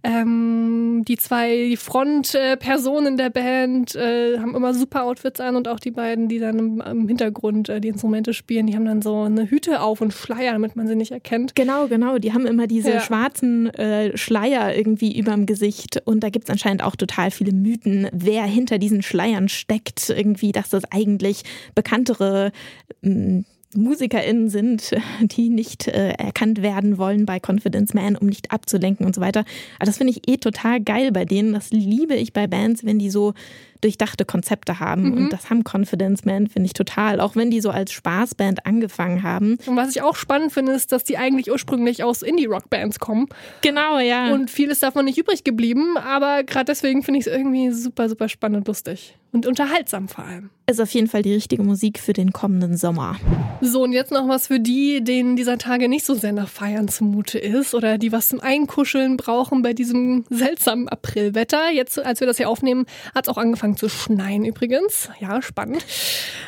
Ähm, 0.03 1.03
die 1.07 1.17
zwei, 1.17 1.77
Frontpersonen 1.77 3.17
der 3.17 3.31
Band 3.31 3.95
äh, 3.95 4.39
haben 4.39 4.55
immer 4.55 4.75
super 4.75 5.05
Outfits 5.05 5.41
an 5.41 5.57
und 5.57 5.69
auch 5.69 5.81
die 5.81 5.91
beiden, 5.91 6.29
die 6.29 6.39
dann 6.39 6.59
im, 6.59 6.81
im 6.81 7.04
Hintergrund 7.09 7.69
äh, 7.69 7.81
die 7.81 7.89
Instrumente 7.89 8.35
spielen, 8.35 8.67
die 8.67 8.75
haben 8.75 8.85
dann 8.85 9.03
so 9.03 9.23
eine 9.23 9.51
Hüte 9.51 9.81
auf 9.81 10.01
und 10.01 10.13
Schleier, 10.13 10.53
damit 10.53 10.77
man 10.77 10.87
sie 10.89 10.97
nicht 10.97 11.13
erkennt. 11.13 11.55
Genau, 11.55 11.87
genau 11.89 12.19
die 12.19 12.33
haben 12.33 12.47
immer 12.47 12.67
diese 12.67 12.91
ja. 12.91 13.01
schwarzen 13.01 13.73
äh, 13.75 14.17
Schleier 14.17 14.77
irgendwie 14.77 15.19
überm 15.19 15.47
Gesicht. 15.47 16.03
Und 16.05 16.21
da 16.23 16.31
gibt 16.31 16.45
es 16.47 16.51
anscheinend 16.51 16.83
auch 16.83 16.97
total 16.97 17.31
viele 17.31 17.53
Mythen, 17.53 18.09
wer 18.13 18.45
hinter 18.45 18.79
diesen 18.79 19.03
Schleiern 19.03 19.49
steckt. 19.49 20.11
Irgendwie, 20.11 20.53
dass 20.53 20.71
das 20.71 20.85
eigentlich 20.91 21.43
bekanntere 21.75 22.53
ähm, 23.03 23.45
MusikerInnen 23.77 24.49
sind, 24.49 24.91
die 25.21 25.49
nicht 25.49 25.89
äh, 25.89 26.11
erkannt 26.11 26.63
werden 26.63 26.99
wollen 26.99 27.27
bei 27.27 27.41
Confidence 27.41 27.95
Man, 27.95 28.17
um 28.17 28.27
nicht 28.29 28.51
abzulenken 28.51 29.07
und 29.07 29.15
so 29.15 29.21
weiter. 29.21 29.45
Aber 29.77 29.87
das 29.87 29.99
finde 29.99 30.13
ich 30.13 30.29
eh 30.29 30.37
total 30.37 30.81
geil 30.81 31.13
bei 31.13 31.25
denen. 31.25 31.53
Das 31.53 31.71
liebe 31.71 32.15
ich 32.15 32.33
bei 32.33 32.47
Bands, 32.47 32.85
wenn 32.85 32.99
die 32.99 33.11
so 33.11 33.35
durchdachte 33.85 34.25
Konzepte 34.25 34.81
haben. 34.81 35.11
Mhm. 35.11 35.13
Und 35.13 35.33
das 35.33 35.51
haben 35.51 35.63
Confidence 35.63 36.25
Man, 36.25 36.49
finde 36.49 36.67
ich 36.67 36.73
total. 36.73 37.21
Auch 37.21 37.37
wenn 37.37 37.51
die 37.51 37.61
so 37.61 37.71
als 37.71 37.93
Spaßband 37.93 38.67
angefangen 38.67 39.23
haben. 39.23 39.59
Und 39.67 39.77
was 39.77 39.91
ich 39.91 40.03
auch 40.03 40.17
spannend 40.17 40.53
finde, 40.53 40.73
ist, 40.73 40.91
dass 40.91 41.05
die 41.05 41.19
eigentlich 41.19 41.51
ursprünglich 41.51 42.03
aus 42.03 42.23
Indie-Rock-Bands 42.23 42.99
kommen. 42.99 43.29
Genau, 43.61 43.99
ja. 43.99 44.33
Und 44.33 44.51
vieles 44.51 44.81
davon 44.81 45.05
nicht 45.05 45.19
übrig 45.19 45.45
geblieben. 45.45 45.97
Aber 45.99 46.43
gerade 46.43 46.67
deswegen 46.67 47.03
finde 47.03 47.21
ich 47.21 47.27
es 47.27 47.33
irgendwie 47.33 47.71
super, 47.71 48.09
super 48.09 48.29
spannend 48.29 48.59
und 48.59 48.69
lustig. 48.69 49.17
Und 49.35 49.47
unterhaltsam 49.47 50.07
vor 50.07 50.25
allem. 50.25 50.51
Ist 50.67 50.81
auf 50.81 50.91
jeden 50.93 51.09
Fall 51.09 51.23
die 51.23 51.35
richtige 51.35 51.65
Musik 51.65 51.99
für 51.99 52.13
den 52.13 52.33
kommenden 52.33 52.77
Sommer. 52.77 53.17
So, 53.61 53.83
und 53.83 53.93
jetzt 53.93 54.13
noch 54.13 54.29
was 54.29 54.47
für 54.47 54.61
die, 54.61 55.03
denen 55.03 55.35
dieser 55.35 55.59
Tage 55.59 55.89
nicht 55.89 56.07
so 56.07 56.15
sehr 56.15 56.33
nach 56.33 56.49
Feiern 56.49 56.87
zumute 56.87 57.41
ist 57.41 57.75
oder 57.75 57.99
die 57.99 58.13
was 58.13 58.29
zum 58.29 58.41
Einkuscheln 58.41 59.17
brauchen 59.17 59.63
bei 59.63 59.73
diesem 59.73 60.25
seltsamen 60.31 60.89
Aprilwetter. 60.89 61.73
Jetzt, 61.73 61.99
als 61.99 62.21
wir 62.21 62.29
das 62.29 62.37
hier 62.37 62.49
aufnehmen, 62.49 62.87
hat 63.13 63.27
es 63.27 63.29
auch 63.29 63.37
angefangen 63.37 63.74
angefangen 63.75 63.77
zu 63.77 63.89
schneien 63.89 64.45
übrigens. 64.45 65.11
Ja, 65.21 65.43
spannend. 65.43 65.85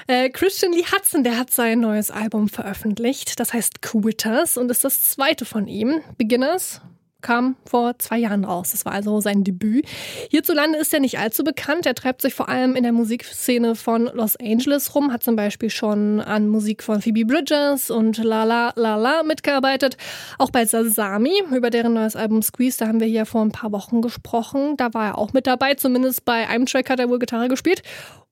Äh, 0.06 0.30
Christian 0.30 0.72
Lee 0.72 0.84
Hudson, 0.84 1.24
der 1.24 1.38
hat 1.38 1.50
sein 1.50 1.80
neues 1.80 2.10
Album 2.10 2.48
veröffentlicht. 2.48 3.38
Das 3.40 3.52
heißt 3.52 3.82
Quitters 3.82 4.56
und 4.56 4.70
ist 4.70 4.84
das 4.84 5.10
zweite 5.10 5.44
von 5.44 5.66
ihm. 5.66 6.00
Beginners 6.16 6.80
kam 7.26 7.56
vor 7.64 7.98
zwei 7.98 8.18
Jahren 8.18 8.44
raus. 8.44 8.70
Das 8.70 8.84
war 8.84 8.92
also 8.92 9.20
sein 9.20 9.42
Debüt. 9.42 9.84
Hierzulande 10.30 10.78
ist 10.78 10.94
er 10.94 11.00
nicht 11.00 11.18
allzu 11.18 11.42
bekannt. 11.42 11.84
Er 11.84 11.94
treibt 11.94 12.22
sich 12.22 12.34
vor 12.34 12.48
allem 12.48 12.76
in 12.76 12.84
der 12.84 12.92
Musikszene 12.92 13.74
von 13.74 14.08
Los 14.14 14.36
Angeles 14.36 14.94
rum, 14.94 15.12
hat 15.12 15.24
zum 15.24 15.34
Beispiel 15.34 15.68
schon 15.68 16.20
an 16.20 16.46
Musik 16.46 16.84
von 16.84 17.02
Phoebe 17.02 17.24
Bridgers 17.24 17.90
und 17.90 18.18
La 18.18 18.44
La 18.44 18.72
La 18.76 18.94
La 18.94 19.24
mitgearbeitet. 19.24 19.96
Auch 20.38 20.50
bei 20.50 20.64
Sasami, 20.66 21.42
über 21.52 21.70
deren 21.70 21.94
neues 21.94 22.14
Album 22.14 22.42
Squeeze, 22.42 22.78
da 22.78 22.86
haben 22.86 23.00
wir 23.00 23.08
hier 23.08 23.26
vor 23.26 23.42
ein 23.42 23.50
paar 23.50 23.72
Wochen 23.72 24.02
gesprochen. 24.02 24.76
Da 24.76 24.94
war 24.94 25.06
er 25.06 25.18
auch 25.18 25.32
mit 25.32 25.48
dabei. 25.48 25.74
Zumindest 25.74 26.24
bei 26.24 26.46
einem 26.46 26.66
Track 26.66 26.90
hat 26.90 27.00
er 27.00 27.08
wohl 27.08 27.18
Gitarre 27.18 27.48
gespielt. 27.48 27.82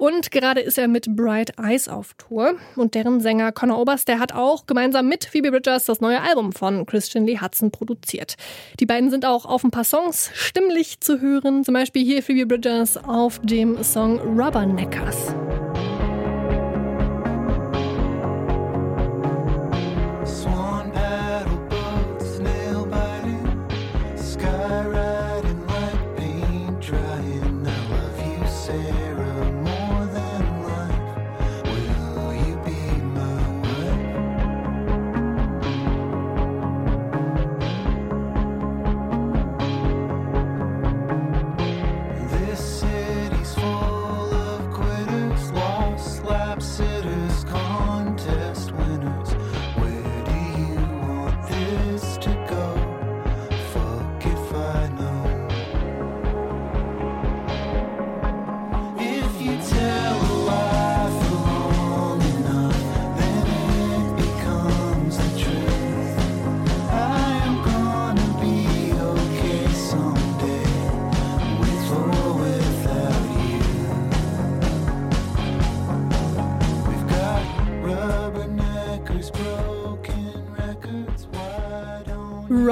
Und 0.04 0.30
gerade 0.30 0.60
ist 0.60 0.76
er 0.76 0.86
mit 0.86 1.16
Bright 1.16 1.58
Eyes 1.58 1.88
auf 1.88 2.12
Tour. 2.18 2.56
Und 2.76 2.94
deren 2.94 3.20
Sänger 3.20 3.52
Conor 3.52 3.78
Oberst, 3.78 4.06
der 4.06 4.18
hat 4.18 4.34
auch 4.34 4.66
gemeinsam 4.66 5.08
mit 5.08 5.24
Phoebe 5.24 5.50
Bridgers 5.50 5.86
das 5.86 6.02
neue 6.02 6.20
Album 6.20 6.52
von 6.52 6.84
Christian 6.84 7.24
Lee 7.24 7.40
Hudson 7.40 7.70
produziert. 7.70 8.34
Die 8.80 8.84
beiden 8.84 9.08
sind 9.08 9.24
auch 9.24 9.46
auf 9.46 9.64
ein 9.64 9.70
paar 9.70 9.82
Songs 9.82 10.30
stimmlich 10.34 11.00
zu 11.00 11.22
hören. 11.22 11.64
Zum 11.64 11.72
Beispiel 11.72 12.04
hier 12.04 12.22
Phoebe 12.22 12.44
Bridgers 12.44 12.98
auf 12.98 13.40
dem 13.44 13.82
Song 13.82 14.18
Rubberneckers. 14.38 15.34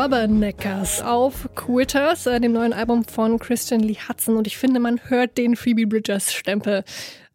Rubberneckers 0.02 1.00
auf 1.00 1.48
Quitters, 1.54 2.26
äh, 2.26 2.40
dem 2.40 2.52
neuen 2.52 2.72
Album 2.72 3.04
von 3.04 3.38
Christian 3.38 3.78
Lee 3.78 3.98
Hudson. 4.08 4.36
Und 4.36 4.48
ich 4.48 4.56
finde, 4.56 4.80
man 4.80 4.98
hört 5.08 5.38
den 5.38 5.54
Phoebe 5.54 5.86
Bridgers 5.86 6.32
Stempel 6.32 6.82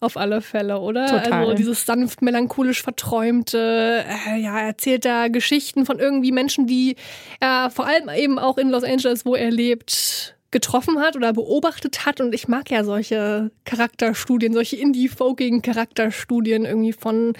auf 0.01 0.17
alle 0.17 0.41
Fälle, 0.41 0.79
oder? 0.79 1.07
Total. 1.07 1.43
Also 1.43 1.53
dieses 1.53 1.85
sanft 1.85 2.21
melancholisch 2.21 2.81
verträumte, 2.81 4.03
äh, 4.27 4.41
ja, 4.41 4.59
erzählt 4.59 5.05
da 5.05 5.29
Geschichten 5.29 5.85
von 5.85 5.99
irgendwie 5.99 6.33
Menschen, 6.33 6.67
die 6.67 6.97
er 7.39 7.69
vor 7.69 7.87
allem 7.87 8.09
eben 8.09 8.37
auch 8.37 8.57
in 8.57 8.69
Los 8.69 8.83
Angeles, 8.83 9.25
wo 9.25 9.33
er 9.33 9.49
lebt, 9.49 10.35
getroffen 10.51 10.99
hat 10.99 11.15
oder 11.15 11.31
beobachtet 11.31 12.05
hat. 12.05 12.19
Und 12.19 12.35
ich 12.35 12.49
mag 12.49 12.69
ja 12.69 12.83
solche 12.83 13.49
Charakterstudien, 13.63 14.53
solche 14.53 14.75
indie-folkigen 14.75 15.61
Charakterstudien 15.61 16.65
irgendwie 16.65 16.93
von 16.93 17.33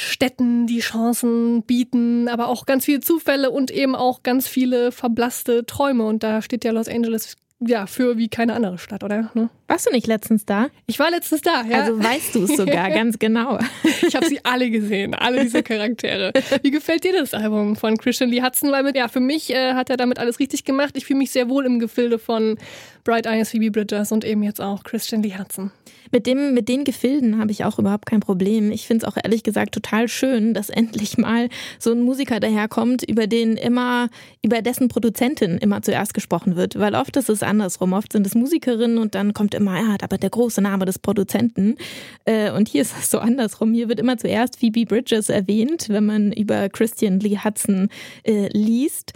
Städten, 0.00 0.66
die 0.66 0.80
Chancen 0.80 1.62
bieten, 1.62 2.28
aber 2.28 2.48
auch 2.48 2.66
ganz 2.66 2.84
viele 2.84 3.00
Zufälle 3.00 3.50
und 3.50 3.70
eben 3.70 3.94
auch 3.94 4.22
ganz 4.22 4.48
viele 4.48 4.92
verblasste 4.92 5.66
Träume. 5.66 6.04
Und 6.06 6.22
da 6.22 6.42
steht 6.42 6.64
ja 6.64 6.72
Los 6.72 6.88
Angeles 6.88 7.36
ja, 7.60 7.86
für 7.86 8.16
wie 8.16 8.28
keine 8.28 8.54
andere 8.54 8.78
Stadt, 8.78 9.04
oder? 9.04 9.30
Ne? 9.34 9.50
Warst 9.70 9.86
du 9.86 9.92
nicht 9.92 10.08
letztens 10.08 10.44
da? 10.44 10.66
Ich 10.88 10.98
war 10.98 11.12
letztens 11.12 11.42
da, 11.42 11.62
ja. 11.62 11.82
Also 11.82 11.96
weißt 11.96 12.34
du 12.34 12.42
es 12.42 12.56
sogar 12.56 12.90
ganz 12.90 13.20
genau. 13.20 13.60
Ich 14.04 14.16
habe 14.16 14.26
sie 14.26 14.44
alle 14.44 14.68
gesehen, 14.68 15.14
alle 15.14 15.44
diese 15.44 15.62
Charaktere. 15.62 16.32
Wie 16.62 16.72
gefällt 16.72 17.04
dir 17.04 17.12
das 17.12 17.34
Album 17.34 17.76
von 17.76 17.96
Christian 17.96 18.30
Lee 18.30 18.42
Hudson? 18.42 18.72
Weil 18.72 18.82
mit, 18.82 18.96
ja, 18.96 19.06
für 19.06 19.20
mich 19.20 19.54
äh, 19.54 19.74
hat 19.74 19.88
er 19.88 19.96
damit 19.96 20.18
alles 20.18 20.40
richtig 20.40 20.64
gemacht. 20.64 20.96
Ich 20.96 21.06
fühle 21.06 21.20
mich 21.20 21.30
sehr 21.30 21.48
wohl 21.48 21.66
im 21.66 21.78
Gefilde 21.78 22.18
von 22.18 22.58
Bright 23.04 23.26
Eyes, 23.26 23.50
Phoebe 23.50 23.70
Bridgers 23.70 24.10
und 24.10 24.24
eben 24.24 24.42
jetzt 24.42 24.60
auch 24.60 24.82
Christian 24.82 25.22
Lee 25.22 25.38
Hudson. 25.38 25.70
Mit, 26.12 26.26
dem, 26.26 26.54
mit 26.54 26.68
den 26.68 26.82
Gefilden 26.84 27.38
habe 27.38 27.52
ich 27.52 27.64
auch 27.64 27.78
überhaupt 27.78 28.06
kein 28.06 28.18
Problem. 28.18 28.72
Ich 28.72 28.86
finde 28.88 29.06
es 29.06 29.12
auch 29.12 29.16
ehrlich 29.22 29.44
gesagt 29.44 29.72
total 29.72 30.08
schön, 30.08 30.54
dass 30.54 30.68
endlich 30.68 31.18
mal 31.18 31.48
so 31.78 31.92
ein 31.92 32.02
Musiker 32.02 32.40
daherkommt, 32.40 33.08
über 33.08 33.28
den 33.28 33.56
immer, 33.56 34.08
über 34.42 34.60
dessen 34.60 34.88
Produzentin 34.88 35.58
immer 35.58 35.82
zuerst 35.82 36.12
gesprochen 36.12 36.56
wird. 36.56 36.78
Weil 36.78 36.96
oft 36.96 37.16
ist 37.16 37.30
es 37.30 37.44
andersrum. 37.44 37.92
Oft 37.92 38.12
sind 38.12 38.26
es 38.26 38.34
Musikerinnen 38.34 38.98
und 38.98 39.14
dann 39.14 39.34
kommt 39.34 39.54
immer, 39.60 39.76
ja, 39.76 39.96
aber 40.02 40.18
der 40.18 40.30
große 40.30 40.60
Name 40.60 40.84
des 40.84 40.98
Produzenten. 40.98 41.76
Äh, 42.24 42.50
und 42.50 42.68
hier 42.68 42.82
ist 42.82 42.94
es 42.98 43.10
so 43.10 43.18
andersrum. 43.18 43.72
Hier 43.72 43.88
wird 43.88 44.00
immer 44.00 44.18
zuerst 44.18 44.58
Phoebe 44.58 44.86
Bridges 44.86 45.28
erwähnt, 45.28 45.88
wenn 45.88 46.06
man 46.06 46.32
über 46.32 46.68
Christian 46.68 47.20
Lee 47.20 47.38
Hudson 47.38 47.88
äh, 48.24 48.48
liest. 48.48 49.12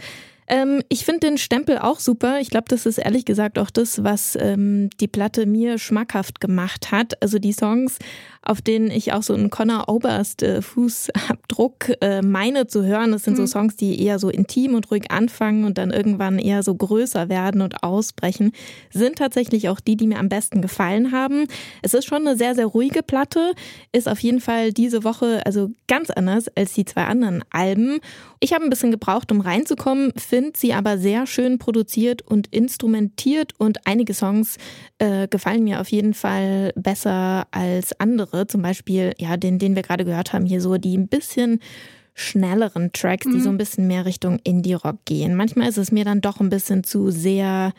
Ähm, 0.47 0.83
ich 0.89 1.05
finde 1.05 1.21
den 1.21 1.37
Stempel 1.37 1.79
auch 1.79 1.99
super. 1.99 2.39
Ich 2.39 2.49
glaube, 2.49 2.65
das 2.67 2.85
ist 2.85 2.99
ehrlich 2.99 3.25
gesagt 3.25 3.57
auch 3.57 3.71
das, 3.71 4.03
was 4.03 4.37
ähm, 4.39 4.89
die 4.99 5.07
Platte 5.07 5.45
mir 5.45 5.79
schmackhaft 5.79 6.39
gemacht 6.39 6.91
hat. 6.91 7.21
Also 7.21 7.39
die 7.39 7.53
Songs 7.53 7.97
auf 8.45 8.61
denen 8.61 8.91
ich 8.91 9.11
auch 9.11 9.23
so 9.23 9.33
einen 9.33 9.49
Connor 9.49 9.89
Oberst 9.89 10.43
äh, 10.43 10.61
Fußabdruck 10.61 11.91
äh, 12.01 12.21
meine 12.21 12.67
zu 12.67 12.85
hören. 12.85 13.11
Das 13.11 13.23
sind 13.23 13.33
mhm. 13.33 13.47
so 13.47 13.47
Songs, 13.47 13.75
die 13.75 14.01
eher 14.01 14.19
so 14.19 14.29
intim 14.29 14.75
und 14.75 14.89
ruhig 14.91 15.11
anfangen 15.11 15.65
und 15.65 15.77
dann 15.79 15.91
irgendwann 15.91 16.37
eher 16.37 16.61
so 16.61 16.75
größer 16.75 17.27
werden 17.27 17.61
und 17.61 17.83
ausbrechen, 17.83 18.51
sind 18.93 19.17
tatsächlich 19.17 19.67
auch 19.69 19.79
die, 19.79 19.97
die 19.97 20.07
mir 20.07 20.19
am 20.19 20.29
besten 20.29 20.61
gefallen 20.61 21.11
haben. 21.11 21.47
Es 21.81 21.93
ist 21.93 22.05
schon 22.05 22.27
eine 22.27 22.37
sehr, 22.37 22.53
sehr 22.53 22.67
ruhige 22.67 23.01
Platte, 23.01 23.53
ist 23.91 24.07
auf 24.07 24.19
jeden 24.19 24.41
Fall 24.41 24.71
diese 24.71 25.03
Woche 25.03 25.41
also 25.45 25.71
ganz 25.87 26.11
anders 26.11 26.47
als 26.55 26.73
die 26.73 26.85
zwei 26.85 27.05
anderen 27.05 27.43
Alben. 27.49 27.99
Ich 28.39 28.53
habe 28.53 28.63
ein 28.63 28.69
bisschen 28.69 28.91
gebraucht, 28.91 29.31
um 29.31 29.41
reinzukommen, 29.41 30.11
finde 30.15 30.51
sie 30.55 30.73
aber 30.73 30.99
sehr 30.99 31.25
schön 31.25 31.57
produziert 31.57 32.21
und 32.21 32.47
instrumentiert 32.47 33.53
und 33.57 33.87
einige 33.87 34.13
Songs 34.13 34.57
äh, 34.99 35.27
gefallen 35.27 35.63
mir 35.63 35.81
auf 35.81 35.87
jeden 35.87 36.13
Fall 36.13 36.71
besser 36.75 37.47
als 37.51 37.99
andere. 37.99 38.34
Zum 38.43 38.61
Beispiel, 38.61 39.13
ja, 39.17 39.37
den, 39.37 39.59
den 39.59 39.75
wir 39.75 39.81
gerade 39.81 40.05
gehört 40.05 40.33
haben, 40.33 40.45
hier 40.45 40.61
so 40.61 40.77
die 40.77 40.97
ein 40.97 41.07
bisschen 41.07 41.59
schnelleren 42.13 42.91
Tracks, 42.93 43.25
die 43.25 43.37
mhm. 43.37 43.41
so 43.41 43.49
ein 43.49 43.57
bisschen 43.57 43.87
mehr 43.87 44.05
Richtung 44.05 44.39
Indie-Rock 44.43 44.99
gehen. 45.05 45.35
Manchmal 45.35 45.69
ist 45.69 45.77
es 45.77 45.91
mir 45.91 46.05
dann 46.05 46.21
doch 46.21 46.39
ein 46.39 46.49
bisschen 46.49 46.83
zu 46.83 47.11
sehr 47.11 47.73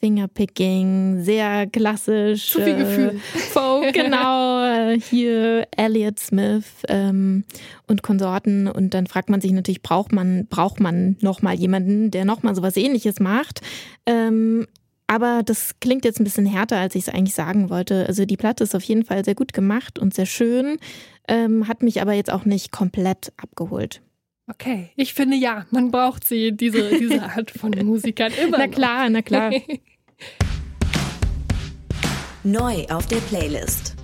Fingerpicking, 0.00 1.20
sehr 1.20 1.66
klassisch. 1.66 2.50
Zu 2.50 2.62
viel 2.62 2.76
Gefühl. 2.76 3.20
Folk, 3.52 3.92
genau. 3.92 4.94
Hier 4.98 5.68
Elliot 5.76 6.18
Smith 6.18 6.64
ähm, 6.88 7.44
und 7.86 8.02
Konsorten. 8.02 8.66
Und 8.66 8.94
dann 8.94 9.06
fragt 9.06 9.28
man 9.28 9.42
sich 9.42 9.52
natürlich, 9.52 9.82
braucht 9.82 10.12
man, 10.12 10.46
braucht 10.46 10.80
man 10.80 11.16
nochmal 11.20 11.54
jemanden, 11.54 12.10
der 12.10 12.24
nochmal 12.24 12.54
sowas 12.54 12.78
ähnliches 12.78 13.20
macht? 13.20 13.60
Ähm, 14.06 14.66
aber 15.10 15.42
das 15.44 15.74
klingt 15.80 16.04
jetzt 16.04 16.20
ein 16.20 16.24
bisschen 16.24 16.46
härter, 16.46 16.76
als 16.76 16.94
ich 16.94 17.08
es 17.08 17.12
eigentlich 17.12 17.34
sagen 17.34 17.68
wollte. 17.68 18.06
Also 18.06 18.26
die 18.26 18.36
Platte 18.36 18.62
ist 18.62 18.76
auf 18.76 18.84
jeden 18.84 19.04
Fall 19.04 19.24
sehr 19.24 19.34
gut 19.34 19.52
gemacht 19.52 19.98
und 19.98 20.14
sehr 20.14 20.24
schön, 20.24 20.78
ähm, 21.26 21.66
hat 21.66 21.82
mich 21.82 22.00
aber 22.00 22.12
jetzt 22.12 22.32
auch 22.32 22.44
nicht 22.44 22.70
komplett 22.70 23.32
abgeholt. 23.36 24.02
Okay, 24.46 24.90
ich 24.94 25.12
finde 25.12 25.36
ja, 25.36 25.66
man 25.72 25.90
braucht 25.90 26.24
sie, 26.24 26.52
diese, 26.52 26.96
diese 26.96 27.22
Art 27.24 27.50
von 27.50 27.72
Musikern 27.84 28.32
immer. 28.40 28.58
Na 28.58 28.68
klar, 28.68 29.10
na 29.10 29.20
klar. 29.20 29.50
Neu 32.44 32.86
auf 32.88 33.08
der 33.08 33.16
Playlist. 33.16 33.96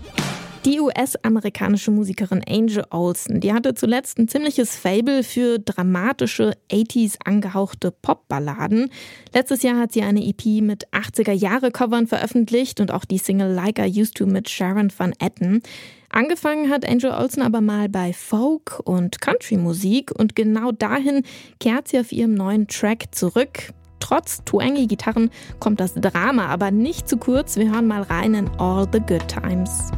Die 0.66 0.80
US-amerikanische 0.80 1.92
Musikerin 1.92 2.42
Angel 2.44 2.84
Olsen, 2.90 3.38
die 3.38 3.52
hatte 3.52 3.74
zuletzt 3.74 4.18
ein 4.18 4.26
ziemliches 4.26 4.74
Fable 4.74 5.22
für 5.22 5.60
dramatische 5.60 6.54
80s 6.72 7.18
angehauchte 7.24 7.92
Popballaden. 7.92 8.90
Letztes 9.32 9.62
Jahr 9.62 9.78
hat 9.78 9.92
sie 9.92 10.02
eine 10.02 10.26
EP 10.26 10.44
mit 10.62 10.88
80er-Jahre-Covern 10.88 12.08
veröffentlicht 12.08 12.80
und 12.80 12.90
auch 12.90 13.04
die 13.04 13.18
Single 13.18 13.52
Like 13.52 13.78
I 13.78 14.00
Used 14.00 14.16
To 14.16 14.26
mit 14.26 14.50
Sharon 14.50 14.92
Van 14.96 15.12
Etten. 15.20 15.62
Angefangen 16.10 16.68
hat 16.68 16.84
Angel 16.84 17.12
Olsen 17.12 17.42
aber 17.42 17.60
mal 17.60 17.88
bei 17.88 18.12
Folk 18.12 18.80
und 18.82 19.20
Country-Musik 19.20 20.10
und 20.18 20.34
genau 20.34 20.72
dahin 20.72 21.22
kehrt 21.60 21.86
sie 21.86 22.00
auf 22.00 22.10
ihrem 22.10 22.34
neuen 22.34 22.66
Track 22.66 23.14
zurück. 23.14 23.70
Trotz 24.00 24.42
twangy 24.44 24.88
Gitarren 24.88 25.30
kommt 25.60 25.78
das 25.78 25.94
Drama 25.94 26.46
aber 26.46 26.72
nicht 26.72 27.08
zu 27.08 27.18
kurz. 27.18 27.56
Wir 27.56 27.70
hören 27.70 27.86
mal 27.86 28.02
rein 28.02 28.34
in 28.34 28.48
All 28.58 28.88
the 28.92 28.98
Good 28.98 29.28
Times. 29.28 29.92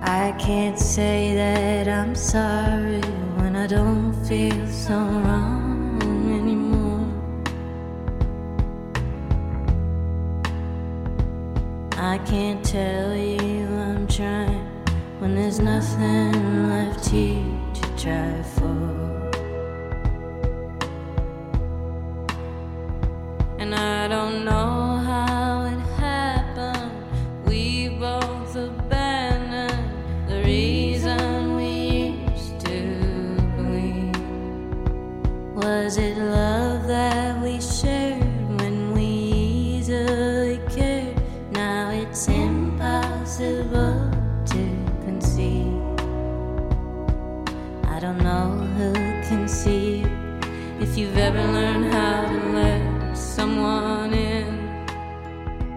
I 0.00 0.32
can't 0.38 0.78
say 0.78 1.34
that 1.34 1.88
I'm 1.88 2.14
sorry 2.14 3.00
when 3.36 3.56
I 3.56 3.66
don't 3.66 4.14
feel 4.26 4.66
so 4.68 4.94
wrong 4.94 6.00
anymore. 6.40 7.04
I 11.96 12.18
can't 12.18 12.64
tell 12.64 13.14
you 13.16 13.66
I'm 13.66 14.06
trying 14.06 14.66
when 15.18 15.34
there's 15.34 15.58
nothing 15.58 16.68
left 16.68 17.04
here 17.08 17.44
to 17.74 17.82
try 17.96 18.42
for. 18.54 19.08
And 23.58 23.74
I 23.74 24.06
don't 24.06 24.44
know. 24.44 24.78
Was 24.88 25.27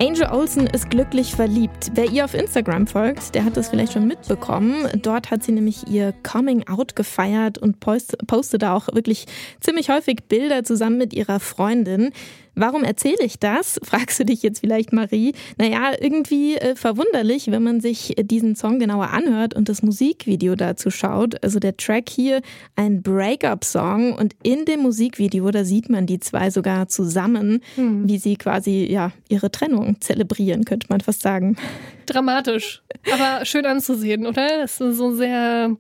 Angel 0.02 0.28
Olsen 0.32 0.66
ist 0.66 0.90
glücklich 0.90 1.36
verliebt. 1.36 1.92
Wer 1.94 2.10
ihr 2.10 2.26
auf 2.26 2.34
Instagram 2.34 2.88
folgt, 2.88 3.36
der 3.36 3.46
hat 3.46 3.56
das 3.56 3.70
vielleicht 3.70 3.94
schon 3.94 4.08
mitbekommen. 4.08 4.88
Dort 5.02 5.30
hat 5.30 5.44
sie 5.44 5.52
nämlich 5.52 5.88
ihr 5.88 6.14
Coming 6.24 6.68
Out 6.68 6.96
gefeiert 6.96 7.60
und 7.60 7.80
postet 7.80 8.64
da 8.64 8.76
auch 8.76 8.88
wirklich 8.94 9.26
ziemlich 9.60 9.90
häufig 9.90 10.24
Bilder 10.28 10.64
zusammen 10.64 10.98
mit 10.98 11.14
ihrer 11.14 11.40
Freundin. 11.40 12.12
Warum 12.56 12.84
erzähle 12.84 13.24
ich 13.24 13.40
das? 13.40 13.80
Fragst 13.84 14.20
du 14.20 14.26
dich 14.26 14.44
jetzt 14.44 14.60
vielleicht, 14.60 14.94
Marie? 14.94 15.34
Naja, 15.58 15.92
irgendwie 16.00 16.56
äh, 16.58 16.76
verwunderlich, 16.76 17.50
wenn 17.52 17.64
man 17.64 17.82
sich 17.82 18.16
diesen 18.18 18.56
Song 18.56 18.80
genauer 18.80 19.10
anhört 19.10 19.54
und 19.54 19.70
das 19.70 19.82
Musikvideo 19.84 20.56
dazu 20.56 20.92
schaut. 20.92 21.42
Also 21.44 21.60
der 21.60 21.78
Track 21.78 22.10
hier, 22.10 22.42
ein 22.76 23.02
Breakup-Song 23.02 24.14
und 24.14 24.36
in 24.44 24.66
dem 24.66 24.82
Musikvideo, 24.82 25.52
da 25.52 25.64
sieht 25.64 25.90
man 25.90 26.06
die 26.06 26.20
zwei 26.20 26.50
sogar 26.50 26.88
zusammen, 26.88 27.62
hm. 27.76 28.08
wie 28.08 28.18
sie 28.18 28.36
quasi 28.36 28.88
ja 28.90 29.12
ihre 29.30 29.52
Trennung 29.52 30.00
zelebrieren, 30.02 30.66
könnte 30.66 30.88
man 30.90 31.02
fast 31.02 31.22
sagen. 31.22 31.56
Dramatisch, 32.06 32.82
aber 33.12 33.46
schön 33.46 33.66
anzusehen, 33.66 34.26
oder? 34.26 34.48
Das 34.62 34.82
ist 34.82 34.98
so 34.98 35.14
sehr 35.14 35.78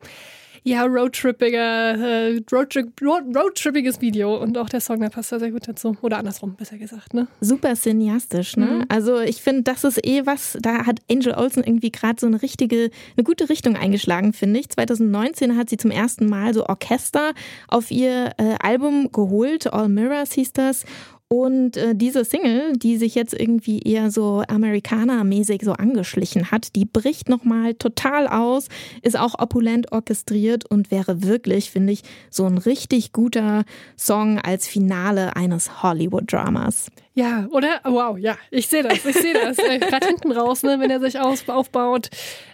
ja, 0.64 0.84
roadtrippiger, 0.84 1.98
äh, 1.98 2.42
roadtrip, 2.52 3.02
road, 3.02 3.36
roadtrippiges 3.36 4.00
Video 4.00 4.38
und 4.38 4.58
auch 4.58 4.70
der 4.70 4.80
Song, 4.80 5.00
der 5.00 5.10
passt 5.10 5.32
da 5.32 5.40
sehr 5.40 5.52
gut 5.52 5.68
dazu. 5.68 5.98
Oder 6.02 6.20
andersrum, 6.20 6.56
besser 6.56 6.78
gesagt, 6.78 7.16
ne? 7.16 7.28
Super 7.40 7.74
cineastisch, 7.76 8.58
ne? 8.58 8.66
Mhm. 8.66 8.86
Also 8.88 9.20
ich 9.20 9.42
finde, 9.42 9.64
das 9.64 9.84
ist 9.84 10.06
eh 10.06 10.26
was, 10.26 10.58
da 10.62 10.86
hat 10.86 11.00
Angel 11.10 11.34
Olsen 11.34 11.64
irgendwie 11.64 11.92
gerade 11.92 12.20
so 12.20 12.28
eine 12.28 12.42
richtige, 12.42 12.92
eine 13.18 13.24
gute 13.24 13.50
Richtung 13.50 13.76
eingeschlagen, 13.76 14.34
finde 14.34 14.60
ich. 14.60 14.70
2019 14.70 15.58
hat 15.58 15.70
sie 15.70 15.78
zum 15.78 15.90
ersten 15.90 16.28
Mal 16.28 16.54
so 16.54 16.68
Orchester 16.68 17.32
auf 17.68 17.90
ihr 17.90 18.34
äh, 18.38 18.56
Album 18.62 19.12
geholt, 19.12 19.72
All 19.74 19.90
Mirrors 19.90 20.34
hieß 20.34 20.54
das. 20.54 20.86
Und 21.32 21.78
äh, 21.78 21.96
diese 21.96 22.26
Single, 22.26 22.74
die 22.74 22.98
sich 22.98 23.16
jetzt 23.16 23.34
irgendwie 23.34 23.80
eher 23.80 24.12
so 24.12 24.44
Amerikaner-mäßig 24.50 25.64
so 25.64 25.72
angeschlichen 25.72 26.52
hat, 26.52 26.76
die 26.76 26.84
bricht 26.84 27.30
nochmal 27.30 27.74
total 27.74 28.28
aus, 28.28 28.68
ist 29.02 29.18
auch 29.18 29.40
opulent 29.40 29.94
orchestriert 29.94 30.66
und 30.66 30.92
wäre 30.92 31.24
wirklich, 31.24 31.72
finde 31.72 31.94
ich, 31.94 32.02
so 32.30 32.44
ein 32.44 32.58
richtig 32.58 33.14
guter 33.14 33.64
Song 33.98 34.40
als 34.40 34.68
Finale 34.68 35.38
eines 35.38 35.82
Hollywood-Dramas. 35.82 36.92
Ja, 37.14 37.46
oder? 37.52 37.82
Wow, 37.84 38.18
ja, 38.18 38.38
ich 38.52 38.68
sehe 38.68 38.84
das, 38.84 39.04
ich 39.06 39.16
sehe 39.18 39.34
das. 39.34 39.58
Äh, 39.60 39.80
Gerade 39.80 40.08
hinten 40.08 40.32
raus, 40.32 40.64
ne, 40.64 40.80
wenn 40.80 40.90
er 40.90 41.02
sich 41.02 41.20
aus, 41.20 41.48
aufbaut. 41.50 42.10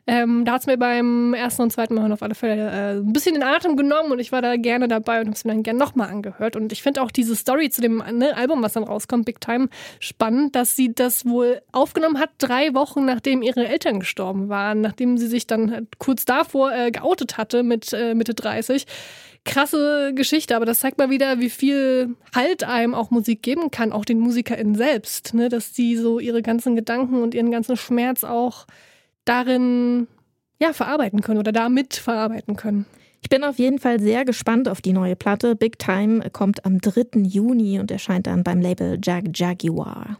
Ähm, 0.07 0.45
da 0.45 0.53
hat 0.53 0.61
es 0.61 0.67
mir 0.67 0.77
beim 0.77 1.35
ersten 1.35 1.61
und 1.61 1.71
zweiten 1.71 1.93
Mal 1.93 2.11
auf 2.11 2.23
alle 2.23 2.33
Fälle 2.33 2.55
äh, 2.55 2.97
ein 2.97 3.13
bisschen 3.13 3.35
den 3.35 3.43
Atem 3.43 3.77
genommen 3.77 4.11
und 4.11 4.19
ich 4.19 4.31
war 4.31 4.41
da 4.41 4.55
gerne 4.55 4.87
dabei 4.87 5.19
und 5.19 5.27
habe 5.27 5.35
es 5.35 5.45
mir 5.45 5.51
dann 5.51 5.61
gerne 5.61 5.77
nochmal 5.77 6.09
angehört. 6.09 6.55
Und 6.55 6.71
ich 6.71 6.81
finde 6.81 7.03
auch 7.03 7.11
diese 7.11 7.35
Story 7.35 7.69
zu 7.69 7.81
dem 7.81 8.01
ne, 8.13 8.35
Album, 8.35 8.63
was 8.63 8.73
dann 8.73 8.83
rauskommt, 8.83 9.25
Big 9.25 9.41
Time, 9.41 9.69
spannend, 9.99 10.55
dass 10.55 10.75
sie 10.75 10.91
das 10.91 11.27
wohl 11.27 11.61
aufgenommen 11.71 12.19
hat, 12.19 12.31
drei 12.39 12.73
Wochen 12.73 13.05
nachdem 13.05 13.43
ihre 13.43 13.67
Eltern 13.67 13.99
gestorben 13.99 14.49
waren, 14.49 14.81
nachdem 14.81 15.19
sie 15.19 15.27
sich 15.27 15.45
dann 15.45 15.87
kurz 15.99 16.25
davor 16.25 16.71
äh, 16.71 16.89
geoutet 16.89 17.37
hatte 17.37 17.61
mit 17.61 17.93
äh, 17.93 18.15
Mitte 18.15 18.33
30 18.33 18.87
krasse 19.47 20.13
Geschichte, 20.13 20.55
aber 20.55 20.65
das 20.65 20.79
zeigt 20.79 20.99
mal 20.99 21.09
wieder, 21.09 21.39
wie 21.39 21.49
viel 21.49 22.15
Halt 22.35 22.63
einem 22.63 22.93
auch 22.93 23.09
Musik 23.09 23.41
geben 23.41 23.71
kann, 23.71 23.91
auch 23.91 24.05
den 24.05 24.19
MusikerInnen 24.19 24.75
selbst, 24.75 25.33
ne? 25.33 25.49
dass 25.49 25.71
die 25.71 25.97
so 25.97 26.19
ihre 26.19 26.43
ganzen 26.43 26.75
Gedanken 26.75 27.23
und 27.23 27.33
ihren 27.33 27.49
ganzen 27.49 27.77
Schmerz 27.77 28.23
auch 28.23 28.67
darin 29.25 30.07
ja, 30.59 30.73
verarbeiten 30.73 31.21
können 31.21 31.39
oder 31.39 31.51
damit 31.51 31.95
verarbeiten 31.95 32.55
können. 32.55 32.85
Ich 33.21 33.29
bin 33.29 33.43
auf 33.43 33.57
jeden 33.57 33.79
Fall 33.79 33.99
sehr 33.99 34.25
gespannt 34.25 34.69
auf 34.69 34.81
die 34.81 34.93
neue 34.93 35.15
Platte. 35.15 35.55
Big 35.55 35.79
Time 35.79 36.29
kommt 36.31 36.65
am 36.65 36.79
3. 36.79 37.21
Juni 37.21 37.79
und 37.79 37.89
erscheint 37.89 38.27
dann 38.27 38.43
beim 38.43 38.61
Label 38.61 38.99
Jag 39.03 39.25
Jaguar. 39.33 40.17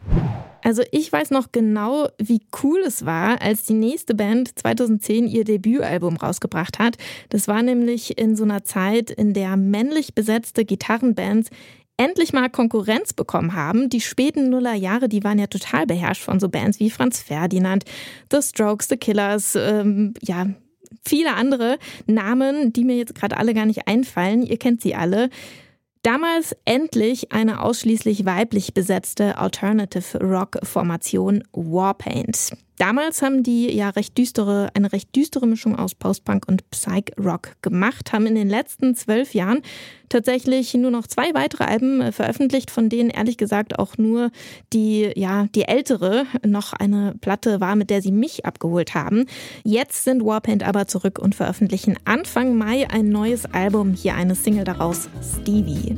Also 0.62 0.82
ich 0.90 1.12
weiß 1.12 1.30
noch 1.30 1.52
genau, 1.52 2.08
wie 2.18 2.40
cool 2.62 2.80
es 2.80 3.04
war, 3.04 3.40
als 3.40 3.64
die 3.64 3.74
nächste 3.74 4.14
Band 4.14 4.58
2010 4.58 5.26
ihr 5.28 5.44
Debütalbum 5.44 6.16
rausgebracht 6.16 6.78
hat. 6.78 6.96
Das 7.28 7.48
war 7.48 7.62
nämlich 7.62 8.18
in 8.18 8.36
so 8.36 8.44
einer 8.44 8.64
Zeit, 8.64 9.10
in 9.10 9.34
der 9.34 9.56
männlich 9.56 10.14
besetzte 10.14 10.64
Gitarrenbands 10.64 11.50
endlich 11.96 12.32
mal 12.32 12.48
Konkurrenz 12.48 13.12
bekommen 13.12 13.54
haben. 13.54 13.88
Die 13.90 14.00
späten 14.00 14.50
Nullerjahre, 14.50 15.08
die 15.08 15.24
waren 15.24 15.38
ja 15.38 15.48
total 15.48 15.86
beherrscht 15.86 16.22
von 16.22 16.40
so 16.40 16.48
Bands 16.48 16.80
wie 16.80 16.90
Franz 16.90 17.20
Ferdinand, 17.20 17.84
The 18.30 18.40
Strokes, 18.40 18.88
The 18.88 18.96
Killers, 18.96 19.56
ähm, 19.56 20.14
ja, 20.22 20.46
viele 21.04 21.34
andere 21.34 21.78
Namen, 22.06 22.72
die 22.72 22.84
mir 22.84 22.96
jetzt 22.96 23.14
gerade 23.14 23.36
alle 23.36 23.52
gar 23.52 23.66
nicht 23.66 23.88
einfallen. 23.88 24.42
Ihr 24.42 24.58
kennt 24.58 24.80
sie 24.80 24.94
alle. 24.94 25.28
Damals 26.02 26.56
endlich 26.64 27.32
eine 27.32 27.60
ausschließlich 27.62 28.24
weiblich 28.24 28.72
besetzte 28.74 29.38
Alternative 29.38 30.18
Rock 30.18 30.58
Formation 30.62 31.42
Warpaint. 31.52 32.52
Damals 32.78 33.22
haben 33.22 33.42
die 33.42 33.74
ja 33.74 33.90
recht 33.90 34.16
düstere, 34.16 34.70
eine 34.74 34.92
recht 34.92 35.14
düstere 35.14 35.46
Mischung 35.46 35.76
aus 35.76 35.96
Postpunk 35.96 36.46
und 36.46 36.68
Psych-Rock 36.70 37.56
gemacht, 37.60 38.12
haben 38.12 38.26
in 38.26 38.36
den 38.36 38.48
letzten 38.48 38.94
zwölf 38.94 39.34
Jahren 39.34 39.62
tatsächlich 40.08 40.72
nur 40.74 40.92
noch 40.92 41.06
zwei 41.06 41.34
weitere 41.34 41.64
Alben 41.64 42.00
äh, 42.00 42.12
veröffentlicht, 42.12 42.70
von 42.70 42.88
denen 42.88 43.10
ehrlich 43.10 43.36
gesagt 43.36 43.78
auch 43.78 43.98
nur 43.98 44.30
die, 44.72 45.10
ja, 45.16 45.46
die 45.54 45.64
ältere 45.64 46.24
noch 46.46 46.72
eine 46.72 47.14
Platte 47.20 47.60
war, 47.60 47.76
mit 47.76 47.90
der 47.90 48.00
sie 48.00 48.12
mich 48.12 48.46
abgeholt 48.46 48.94
haben. 48.94 49.26
Jetzt 49.64 50.04
sind 50.04 50.24
Warpaint 50.24 50.62
aber 50.62 50.86
zurück 50.86 51.18
und 51.18 51.34
veröffentlichen 51.34 51.98
Anfang 52.04 52.56
Mai 52.56 52.88
ein 52.88 53.08
neues 53.08 53.44
Album. 53.46 53.94
Hier 53.94 54.14
eine 54.14 54.34
Single 54.34 54.64
daraus, 54.64 55.08
Stevie. 55.20 55.96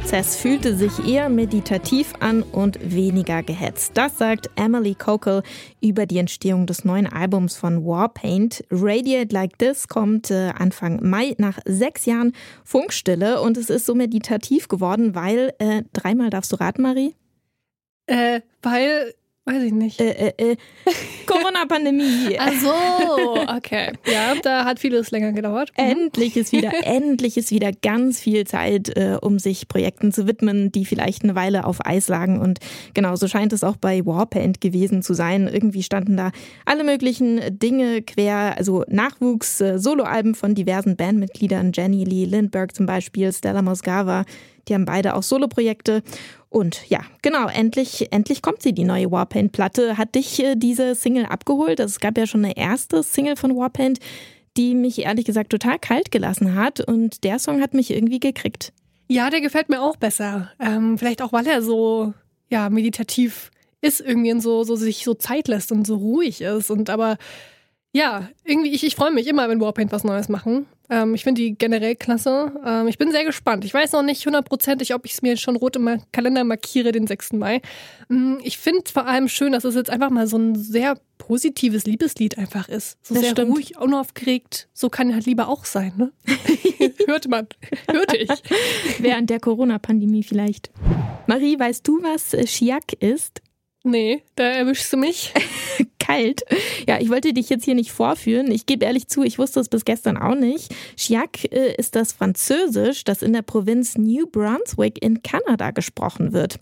Prozess 0.00 0.34
fühlte 0.36 0.74
sich 0.74 1.06
eher 1.06 1.28
meditativ 1.28 2.14
an 2.20 2.42
und 2.42 2.78
weniger 2.82 3.42
gehetzt. 3.42 3.92
Das 3.98 4.16
sagt 4.16 4.48
Emily 4.56 4.94
Cokel 4.94 5.42
über 5.82 6.06
die 6.06 6.16
Entstehung 6.16 6.66
des 6.66 6.86
neuen 6.86 7.06
Albums 7.06 7.56
von 7.56 7.84
Warpaint. 7.84 8.64
Radiate 8.70 9.34
Like 9.34 9.58
This 9.58 9.88
kommt 9.88 10.30
äh, 10.30 10.52
Anfang 10.56 11.06
Mai 11.06 11.34
nach 11.36 11.58
sechs 11.66 12.06
Jahren 12.06 12.32
Funkstille 12.64 13.42
und 13.42 13.58
es 13.58 13.68
ist 13.68 13.84
so 13.84 13.94
meditativ 13.94 14.68
geworden, 14.68 15.14
weil, 15.14 15.52
äh, 15.58 15.82
dreimal 15.92 16.30
darfst 16.30 16.52
du 16.52 16.56
raten, 16.56 16.80
Marie? 16.80 17.14
Äh, 18.06 18.40
weil 18.62 19.12
Weiß 19.46 19.62
ich 19.62 19.72
nicht. 19.72 19.98
Äh, 20.00 20.32
äh, 20.36 20.52
äh. 20.52 20.56
Corona-Pandemie. 21.26 22.36
Ach 22.38 22.52
so, 22.60 23.56
okay. 23.56 23.92
Ja, 24.06 24.34
da 24.42 24.66
hat 24.66 24.78
vieles 24.78 25.10
länger 25.10 25.32
gedauert. 25.32 25.72
Mhm. 25.78 25.84
Endlich 25.84 26.36
ist 26.36 26.52
wieder, 26.52 26.70
endlich 26.84 27.38
ist 27.38 27.50
wieder 27.50 27.72
ganz 27.72 28.20
viel 28.20 28.46
Zeit, 28.46 28.90
äh, 28.96 29.16
um 29.20 29.38
sich 29.38 29.66
Projekten 29.66 30.12
zu 30.12 30.26
widmen, 30.26 30.70
die 30.72 30.84
vielleicht 30.84 31.24
eine 31.24 31.34
Weile 31.34 31.64
auf 31.64 31.78
Eis 31.84 32.08
lagen. 32.08 32.38
Und 32.38 32.58
genau, 32.92 33.16
so 33.16 33.28
scheint 33.28 33.54
es 33.54 33.64
auch 33.64 33.76
bei 33.76 34.04
Warpaint 34.04 34.60
gewesen 34.60 35.02
zu 35.02 35.14
sein. 35.14 35.48
Irgendwie 35.48 35.82
standen 35.82 36.18
da 36.18 36.32
alle 36.66 36.84
möglichen 36.84 37.40
Dinge 37.58 38.02
quer, 38.02 38.56
also 38.58 38.84
Nachwuchs, 38.88 39.60
äh, 39.62 39.78
Soloalben 39.78 40.34
von 40.34 40.54
diversen 40.54 40.96
Bandmitgliedern, 40.96 41.72
Jenny 41.74 42.04
Lee 42.04 42.26
Lindbergh 42.26 42.74
zum 42.74 42.84
Beispiel, 42.84 43.32
Stella 43.32 43.62
Mosgava, 43.62 44.24
die 44.68 44.74
haben 44.74 44.84
beide 44.84 45.14
auch 45.14 45.22
Soloprojekte. 45.22 46.02
Und 46.50 46.88
ja, 46.88 47.00
genau, 47.22 47.46
endlich, 47.46 48.12
endlich 48.12 48.42
kommt 48.42 48.60
sie, 48.60 48.72
die 48.72 48.84
neue 48.84 49.10
Warpaint-Platte. 49.10 49.96
Hat 49.96 50.16
dich 50.16 50.42
äh, 50.42 50.56
diese 50.56 50.96
Single 50.96 51.26
abgeholt? 51.26 51.80
Also 51.80 51.92
es 51.92 52.00
gab 52.00 52.18
ja 52.18 52.26
schon 52.26 52.44
eine 52.44 52.56
erste 52.56 53.02
Single 53.04 53.36
von 53.36 53.56
Warpaint, 53.56 54.00
die 54.56 54.74
mich 54.74 54.98
ehrlich 54.98 55.24
gesagt 55.24 55.50
total 55.50 55.78
kalt 55.78 56.10
gelassen 56.10 56.56
hat. 56.56 56.80
Und 56.80 57.22
der 57.22 57.38
Song 57.38 57.62
hat 57.62 57.72
mich 57.72 57.92
irgendwie 57.92 58.18
gekriegt. 58.18 58.72
Ja, 59.06 59.30
der 59.30 59.40
gefällt 59.40 59.68
mir 59.68 59.80
auch 59.80 59.96
besser. 59.96 60.50
Ähm, 60.58 60.98
vielleicht 60.98 61.22
auch, 61.22 61.32
weil 61.32 61.46
er 61.46 61.62
so 61.62 62.14
ja, 62.48 62.68
meditativ 62.68 63.52
ist, 63.80 64.00
irgendwie 64.00 64.32
und 64.32 64.40
so, 64.40 64.64
so 64.64 64.74
sich 64.74 65.04
so 65.04 65.14
Zeit 65.14 65.46
lässt 65.46 65.70
und 65.70 65.86
so 65.86 65.96
ruhig 65.96 66.40
ist. 66.40 66.70
Und 66.70 66.90
aber 66.90 67.16
ja, 67.92 68.28
irgendwie, 68.44 68.70
ich, 68.70 68.84
ich 68.84 68.94
freue 68.94 69.10
mich 69.10 69.26
immer, 69.26 69.48
wenn 69.48 69.60
Warpaint 69.60 69.90
was 69.90 70.04
Neues 70.04 70.28
machen. 70.28 70.66
Ähm, 70.88 71.14
ich 71.14 71.24
finde 71.24 71.42
die 71.42 71.56
generell 71.56 71.96
klasse. 71.96 72.52
Ähm, 72.64 72.86
ich 72.88 72.98
bin 72.98 73.10
sehr 73.10 73.24
gespannt. 73.24 73.64
Ich 73.64 73.74
weiß 73.74 73.92
noch 73.92 74.02
nicht 74.02 74.24
hundertprozentig, 74.26 74.94
ob 74.94 75.06
ich 75.06 75.12
es 75.12 75.22
mir 75.22 75.36
schon 75.36 75.56
rot 75.56 75.76
im 75.76 76.00
Kalender 76.12 76.44
markiere, 76.44 76.92
den 76.92 77.06
6. 77.06 77.34
Mai. 77.34 77.62
Ähm, 78.08 78.38
ich 78.42 78.58
finde 78.58 78.90
vor 78.92 79.06
allem 79.06 79.28
schön, 79.28 79.52
dass 79.52 79.64
es 79.64 79.74
jetzt 79.74 79.90
einfach 79.90 80.10
mal 80.10 80.26
so 80.26 80.36
ein 80.36 80.54
sehr 80.54 80.98
positives 81.18 81.84
Liebeslied 81.84 82.38
einfach 82.38 82.68
ist. 82.68 82.98
So 83.02 83.14
das 83.14 83.24
sehr 83.24 83.32
stimmt. 83.32 83.56
ruhig, 83.56 83.78
unaufgeregt. 83.78 84.68
So 84.72 84.88
kann 84.88 85.12
halt 85.12 85.26
lieber 85.26 85.48
auch 85.48 85.64
sein, 85.64 85.92
ne? 85.96 86.12
Hörte 87.06 87.28
man. 87.28 87.48
Hörte 87.90 88.16
ich. 88.16 88.30
Während 88.98 89.30
der 89.30 89.40
Corona-Pandemie 89.40 90.22
vielleicht. 90.22 90.70
Marie, 91.26 91.58
weißt 91.58 91.86
du, 91.86 92.02
was 92.02 92.36
Chiac 92.46 92.92
ist? 93.00 93.42
Nee, 93.82 94.22
da 94.34 94.44
erwischst 94.44 94.92
du 94.92 94.96
mich. 94.96 95.32
Kalt. 96.10 96.42
Ja, 96.88 97.00
ich 97.00 97.10
wollte 97.10 97.32
dich 97.32 97.48
jetzt 97.50 97.64
hier 97.64 97.74
nicht 97.74 97.92
vorführen. 97.92 98.50
Ich 98.50 98.66
gebe 98.66 98.84
ehrlich 98.84 99.08
zu, 99.08 99.22
ich 99.22 99.38
wusste 99.38 99.60
es 99.60 99.68
bis 99.68 99.84
gestern 99.84 100.16
auch 100.16 100.34
nicht. 100.34 100.74
Chiac 100.96 101.44
äh, 101.52 101.74
ist 101.76 101.94
das 101.94 102.12
Französisch, 102.12 103.04
das 103.04 103.22
in 103.22 103.32
der 103.32 103.42
Provinz 103.42 103.96
New 103.96 104.26
Brunswick 104.26 105.02
in 105.02 105.22
Kanada 105.22 105.70
gesprochen 105.70 106.32
wird. 106.32 106.58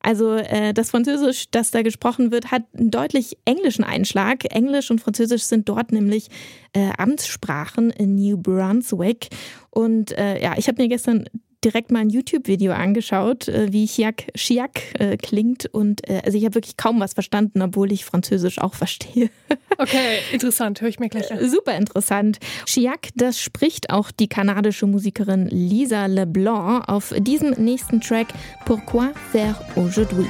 Also 0.00 0.34
äh, 0.34 0.74
das 0.74 0.90
Französisch, 0.90 1.50
das 1.50 1.70
da 1.70 1.82
gesprochen 1.82 2.32
wird, 2.32 2.50
hat 2.50 2.64
einen 2.76 2.90
deutlich 2.90 3.38
englischen 3.44 3.84
Einschlag. 3.84 4.52
Englisch 4.52 4.90
und 4.90 5.00
Französisch 5.00 5.44
sind 5.44 5.68
dort 5.68 5.92
nämlich 5.92 6.28
äh, 6.72 6.90
Amtssprachen 6.98 7.90
in 7.90 8.16
New 8.16 8.36
Brunswick. 8.36 9.28
Und 9.70 10.12
äh, 10.18 10.42
ja, 10.42 10.54
ich 10.56 10.66
habe 10.66 10.82
mir 10.82 10.88
gestern 10.88 11.28
direkt 11.64 11.90
mal 11.90 12.00
ein 12.00 12.10
YouTube-Video 12.10 12.72
angeschaut, 12.72 13.48
äh, 13.48 13.72
wie 13.72 13.86
Chiac, 13.86 14.26
Chiac 14.34 15.00
äh, 15.00 15.16
klingt. 15.16 15.66
Und 15.66 16.08
äh, 16.08 16.22
also 16.24 16.36
ich 16.36 16.44
habe 16.44 16.56
wirklich 16.56 16.76
kaum 16.76 17.00
was 17.00 17.14
verstanden, 17.14 17.62
obwohl 17.62 17.92
ich 17.92 18.04
Französisch 18.04 18.58
auch 18.58 18.74
verstehe. 18.74 19.30
Okay, 19.78 20.18
interessant, 20.32 20.82
höre 20.82 20.90
ich 20.90 21.00
mir 21.00 21.08
gleich 21.08 21.32
an. 21.32 21.48
Super 21.48 21.74
interessant. 21.76 22.38
Chiac, 22.66 23.08
das 23.16 23.40
spricht 23.40 23.88
auch 23.90 24.10
die 24.10 24.28
kanadische 24.28 24.86
Musikerin 24.86 25.46
Lisa 25.46 26.06
LeBlanc 26.06 26.88
auf 26.88 27.14
diesem 27.18 27.52
nächsten 27.52 28.00
Track 28.02 28.28
Pourquoi 28.66 29.08
faire 29.32 29.58
aujourd'hui? 29.74 30.28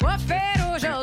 Pourquoi 0.00 0.16
faire 0.16 0.99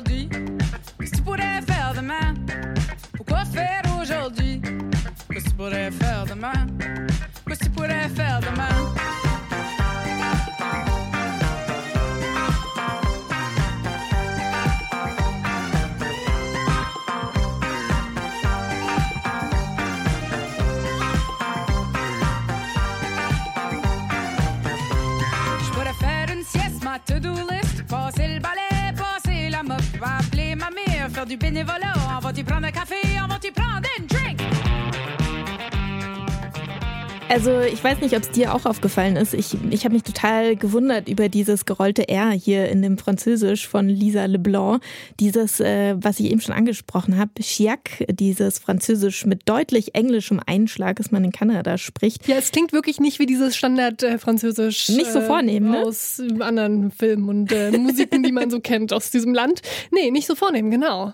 Also 37.38 37.60
ich 37.60 37.84
weiß 37.84 38.02
nicht, 38.02 38.16
ob 38.16 38.24
es 38.24 38.32
dir 38.32 38.56
auch 38.56 38.66
aufgefallen 38.66 39.16
ist. 39.16 39.36
Ich, 39.36 39.56
ich 39.70 39.86
habe 39.86 39.94
mich 39.94 40.02
total 40.02 40.56
gewundert 40.56 41.08
über 41.08 41.30
dieses 41.30 41.66
gerollte 41.66 42.10
R 42.10 42.32
hier 42.32 42.68
in 42.68 42.82
dem 42.82 42.98
Französisch 42.98 43.68
von 43.68 43.88
Lisa 43.88 44.26
Leblanc. 44.26 44.82
Dieses, 45.20 45.60
äh, 45.60 45.94
was 46.00 46.20
ich 46.20 46.32
eben 46.32 46.42
schon 46.42 46.56
angesprochen 46.56 47.16
habe, 47.16 47.30
Chiac, 47.40 48.04
dieses 48.10 48.58
Französisch 48.58 49.28
mit 49.28 49.48
deutlich 49.48 49.94
englischem 49.94 50.42
Einschlag, 50.44 50.96
das 50.96 51.12
man 51.12 51.24
in 51.26 51.32
Kanada 51.32 51.78
spricht. 51.78 52.28
Ja, 52.28 52.38
es 52.38 52.52
klingt 52.52 52.74
wirklich 52.74 53.00
nicht 53.00 53.20
wie 53.20 53.28
dieses 53.28 53.56
Standard-Französisch. 53.56 54.90
Nicht 54.90 55.12
so 55.12 55.22
vornehm, 55.22 55.70
ne? 55.70 55.86
Aus 55.86 56.20
anderen 56.40 56.90
Filmen 56.90 57.30
und 57.30 57.52
äh, 57.52 57.70
Musiken, 57.70 58.17
die 58.28 58.32
man 58.32 58.50
so 58.50 58.60
kennt 58.60 58.94
aus 58.94 59.10
diesem 59.12 59.34
Land. 59.34 59.62
Nee, 59.92 60.12
nicht 60.12 60.28
so 60.28 60.36
vornehm, 60.36 60.70
genau. 60.70 61.14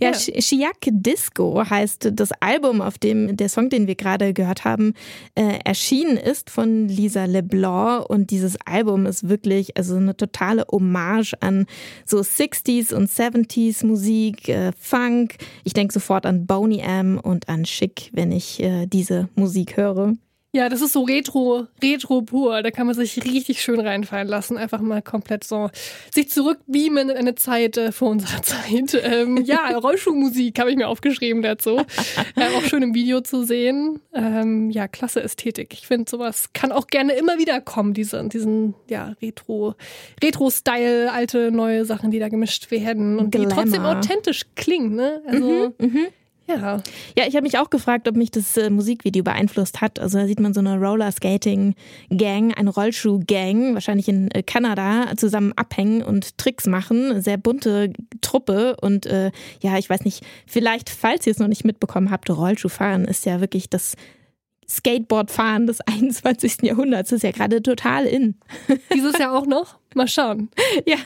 Ja, 0.00 0.10
ja. 0.10 0.12
Chiac 0.12 0.76
Disco 0.86 1.62
heißt 1.68 2.10
das 2.12 2.30
Album, 2.40 2.80
auf 2.80 2.98
dem 2.98 3.36
der 3.36 3.48
Song, 3.48 3.68
den 3.68 3.86
wir 3.86 3.94
gerade 3.94 4.32
gehört 4.32 4.64
haben, 4.64 4.94
äh, 5.34 5.58
erschienen 5.64 6.16
ist 6.16 6.50
von 6.50 6.88
Lisa 6.88 7.24
LeBlanc 7.24 8.08
und 8.08 8.30
dieses 8.30 8.56
Album 8.64 9.06
ist 9.06 9.28
wirklich 9.28 9.76
also 9.76 9.96
eine 9.96 10.16
totale 10.16 10.64
Hommage 10.70 11.34
an 11.40 11.66
so 12.04 12.18
60s 12.18 12.94
und 12.94 13.10
70s 13.10 13.84
Musik, 13.84 14.48
äh, 14.48 14.72
Funk. 14.78 15.36
Ich 15.64 15.72
denke 15.72 15.92
sofort 15.92 16.26
an 16.26 16.46
Boney 16.46 16.80
M 16.80 17.18
und 17.22 17.48
an 17.48 17.64
Chic, 17.64 18.10
wenn 18.12 18.32
ich 18.32 18.60
äh, 18.60 18.86
diese 18.86 19.28
Musik 19.34 19.76
höre. 19.76 20.14
Ja, 20.54 20.68
das 20.68 20.82
ist 20.82 20.92
so 20.92 21.02
Retro, 21.02 21.66
Retro 21.82 22.22
pur. 22.22 22.62
Da 22.62 22.70
kann 22.70 22.86
man 22.86 22.94
sich 22.94 23.24
richtig 23.24 23.60
schön 23.60 23.80
reinfallen 23.80 24.28
lassen. 24.28 24.56
Einfach 24.56 24.80
mal 24.80 25.02
komplett 25.02 25.42
so 25.42 25.68
sich 26.14 26.30
zurückbeamen 26.30 27.10
in 27.10 27.16
eine 27.16 27.34
Zeit 27.34 27.76
äh, 27.76 27.90
vor 27.90 28.10
unserer 28.10 28.40
Zeit. 28.42 28.96
Ähm, 29.02 29.38
ja, 29.44 29.76
Rollschuhmusik 29.76 30.60
habe 30.60 30.70
ich 30.70 30.76
mir 30.76 30.86
aufgeschrieben 30.86 31.42
dazu. 31.42 31.78
äh, 32.36 32.56
auch 32.56 32.62
schön 32.62 32.84
im 32.84 32.94
Video 32.94 33.20
zu 33.20 33.42
sehen. 33.42 34.00
Ähm, 34.12 34.70
ja, 34.70 34.86
klasse 34.86 35.24
Ästhetik. 35.24 35.72
Ich 35.72 35.88
finde, 35.88 36.08
sowas 36.08 36.52
kann 36.52 36.70
auch 36.70 36.86
gerne 36.86 37.14
immer 37.14 37.36
wieder 37.36 37.60
kommen, 37.60 37.92
diese, 37.92 38.22
diesen 38.28 38.76
ja, 38.88 39.16
Retro, 39.20 39.74
Retro-Style, 40.22 41.10
alte, 41.10 41.50
neue 41.50 41.84
Sachen, 41.84 42.12
die 42.12 42.20
da 42.20 42.28
gemischt 42.28 42.70
werden 42.70 43.18
und 43.18 43.32
Glamour. 43.32 43.48
die 43.48 43.54
trotzdem 43.56 43.84
authentisch 43.84 44.42
klingen. 44.54 44.94
Ne? 44.94 45.20
Also, 45.26 45.74
mhm, 45.80 45.88
mh. 45.88 46.00
Ja. 46.46 46.82
Ja, 47.16 47.26
ich 47.26 47.34
habe 47.36 47.44
mich 47.44 47.58
auch 47.58 47.70
gefragt, 47.70 48.06
ob 48.06 48.16
mich 48.16 48.30
das 48.30 48.56
äh, 48.56 48.68
Musikvideo 48.68 49.24
beeinflusst 49.24 49.80
hat. 49.80 49.98
Also 49.98 50.18
da 50.18 50.26
sieht 50.26 50.40
man 50.40 50.52
so 50.52 50.60
eine 50.60 50.78
Roller-Skating-Gang, 50.78 52.54
eine 52.54 52.70
Rollschuh-Gang, 52.70 53.74
wahrscheinlich 53.74 54.08
in 54.08 54.30
äh, 54.30 54.42
Kanada, 54.42 55.16
zusammen 55.16 55.52
abhängen 55.56 56.02
und 56.02 56.36
Tricks 56.36 56.66
machen. 56.66 57.22
Sehr 57.22 57.38
bunte 57.38 57.92
Truppe. 58.20 58.76
Und 58.80 59.06
äh, 59.06 59.30
ja, 59.60 59.78
ich 59.78 59.88
weiß 59.88 60.04
nicht, 60.04 60.24
vielleicht, 60.46 60.90
falls 60.90 61.26
ihr 61.26 61.30
es 61.30 61.38
noch 61.38 61.48
nicht 61.48 61.64
mitbekommen 61.64 62.10
habt, 62.10 62.28
Rollschuhfahren 62.28 63.06
ist 63.06 63.24
ja 63.24 63.40
wirklich 63.40 63.70
das 63.70 63.94
Skateboardfahren 64.68 65.66
des 65.66 65.80
21. 65.86 66.62
Jahrhunderts 66.62 67.12
ist 67.12 67.22
ja 67.22 67.30
gerade 67.30 67.62
total 67.62 68.04
in. 68.04 68.36
Dieses 68.92 69.18
Jahr 69.18 69.36
auch 69.36 69.46
noch? 69.46 69.78
Mal 69.94 70.08
schauen. 70.08 70.50
Ja, 70.86 70.96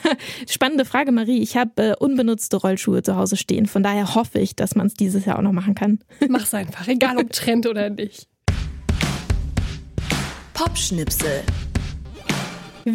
spannende 0.49 0.85
Frage, 0.85 1.13
Marie. 1.13 1.43
Ich 1.43 1.57
habe 1.57 1.83
äh, 1.83 1.95
unbenutzte 1.99 2.57
Rollschuhe 2.57 3.03
zu 3.03 3.17
Hause 3.17 3.37
stehen. 3.37 3.67
Von 3.67 3.83
daher 3.83 4.15
hoffe 4.15 4.39
ich, 4.39 4.57
dass 4.57 4.75
man 4.75 4.87
es 4.87 4.95
dieses 4.95 5.25
Jahr 5.25 5.39
auch 5.39 5.43
noch 5.43 5.53
machen 5.53 5.75
kann. 5.75 6.01
Mach's 6.29 6.55
einfach, 6.55 6.89
egal 6.89 7.19
ob 7.19 7.31
Trend 7.31 7.67
oder 7.67 7.91
nicht. 7.91 8.27
Popschnipsel. 10.55 11.43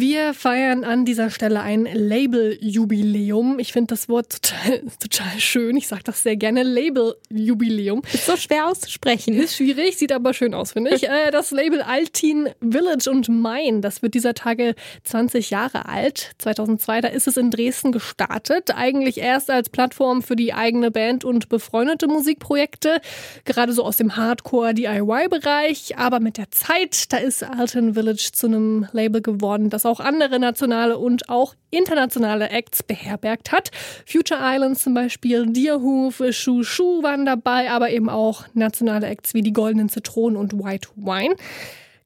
Wir 0.00 0.34
feiern 0.34 0.82
an 0.82 1.04
dieser 1.04 1.30
Stelle 1.30 1.60
ein 1.60 1.84
Label-Jubiläum. 1.84 3.60
Ich 3.60 3.72
finde 3.72 3.94
das 3.94 4.08
Wort 4.08 4.42
total, 4.42 4.82
total 4.98 5.38
schön. 5.38 5.76
Ich 5.76 5.86
sage 5.86 6.02
das 6.02 6.24
sehr 6.24 6.36
gerne. 6.36 6.64
Label-Jubiläum. 6.64 8.02
Ist 8.12 8.26
so 8.26 8.36
schwer 8.36 8.66
auszusprechen. 8.66 9.34
Ist 9.34 9.54
schwierig, 9.54 9.96
sieht 9.96 10.10
aber 10.10 10.34
schön 10.34 10.52
aus, 10.52 10.72
finde 10.72 10.94
ich. 10.94 11.04
Äh, 11.14 11.30
das 11.30 11.50
Label 11.50 11.82
Altin 11.82 12.48
Village 12.60 13.10
und 13.10 13.28
Mine, 13.28 13.80
das 13.82 14.00
wird 14.00 14.14
dieser 14.14 14.32
Tage 14.32 14.74
20 15.04 15.50
Jahre 15.50 15.86
alt. 15.86 16.32
2002, 16.38 17.02
da 17.02 17.08
ist 17.08 17.28
es 17.28 17.36
in 17.36 17.50
Dresden 17.50 17.92
gestartet. 17.92 18.74
Eigentlich 18.74 19.18
erst 19.18 19.50
als 19.50 19.68
Plattform 19.68 20.22
für 20.22 20.34
die 20.34 20.54
eigene 20.54 20.90
Band 20.90 21.24
und 21.24 21.50
befreundete 21.50 22.08
Musikprojekte. 22.08 23.00
Gerade 23.44 23.72
so 23.74 23.84
aus 23.84 23.98
dem 23.98 24.16
Hardcore-DIY-Bereich. 24.16 25.98
Aber 25.98 26.20
mit 26.20 26.38
der 26.38 26.50
Zeit, 26.50 27.12
da 27.12 27.18
ist 27.18 27.44
Altin 27.44 27.94
Village 27.94 28.30
zu 28.32 28.46
einem 28.46 28.88
Label 28.92 29.20
geworden, 29.20 29.68
das 29.68 29.83
auch 29.86 30.00
andere 30.00 30.38
nationale 30.38 30.98
und 30.98 31.28
auch 31.28 31.54
internationale 31.70 32.50
Acts 32.50 32.82
beherbergt 32.82 33.52
hat. 33.52 33.70
Future 34.06 34.40
Islands 34.42 34.82
zum 34.82 34.94
Beispiel, 34.94 35.46
Deerhoof, 35.46 36.22
Shu 36.30 36.62
Shu 36.62 37.02
waren 37.02 37.24
dabei, 37.24 37.70
aber 37.70 37.90
eben 37.90 38.08
auch 38.08 38.44
nationale 38.54 39.06
Acts 39.06 39.34
wie 39.34 39.42
die 39.42 39.52
Goldenen 39.52 39.88
Zitronen 39.88 40.36
und 40.36 40.52
White 40.54 40.88
Wine. 40.96 41.36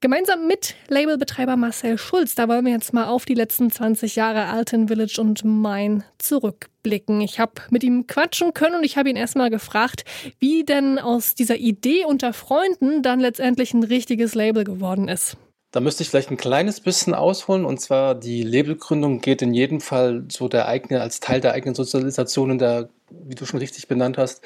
Gemeinsam 0.01 0.47
mit 0.47 0.77
Labelbetreiber 0.87 1.57
Marcel 1.57 1.99
Schulz, 1.99 2.37
da 2.37 2.47
wollen 2.47 2.65
wir 2.65 2.71
jetzt 2.71 2.93
mal 2.93 3.07
auf 3.07 3.25
die 3.25 3.35
letzten 3.35 3.69
20 3.69 4.15
Jahre 4.15 4.45
Alten 4.45 4.87
Village 4.87 5.21
und 5.21 5.45
Main 5.45 6.05
zurückblicken. 6.19 7.21
Ich 7.21 7.41
habe 7.41 7.55
mit 7.71 7.83
ihm 7.83 8.07
quatschen 8.07 8.55
können 8.55 8.77
und 8.77 8.85
ich 8.85 8.97
habe 8.97 9.11
ihn 9.11 9.17
erstmal 9.17 9.51
gefragt, 9.51 10.05
wie 10.39 10.63
denn 10.63 11.01
aus 11.01 11.35
dieser 11.35 11.57
Idee 11.57 12.05
unter 12.05 12.33
Freunden 12.33 13.03
dann 13.03 13.19
letztendlich 13.19 13.75
ein 13.75 13.83
richtiges 13.83 14.37
Label 14.37 14.63
geworden 14.63 15.09
ist. 15.09 15.37
Da 15.71 15.81
müsste 15.81 16.03
ich 16.03 16.09
vielleicht 16.09 16.31
ein 16.31 16.39
kleines 16.39 16.81
bisschen 16.81 17.15
ausholen. 17.15 17.65
Und 17.65 17.81
zwar 17.81 18.15
die 18.15 18.43
Labelgründung 18.43 19.21
geht 19.21 19.43
in 19.43 19.53
jedem 19.53 19.81
Fall 19.81 20.25
so 20.29 20.49
der 20.49 20.67
eigene, 20.67 21.01
als 21.01 21.21
Teil 21.21 21.41
der 21.41 21.53
eigenen 21.53 21.75
Sozialisation 21.75 22.53
in 22.53 22.59
der, 22.59 22.89
wie 23.11 23.35
du 23.35 23.45
schon 23.45 23.61
richtig 23.61 23.87
benannt 23.87 24.17
hast, 24.17 24.43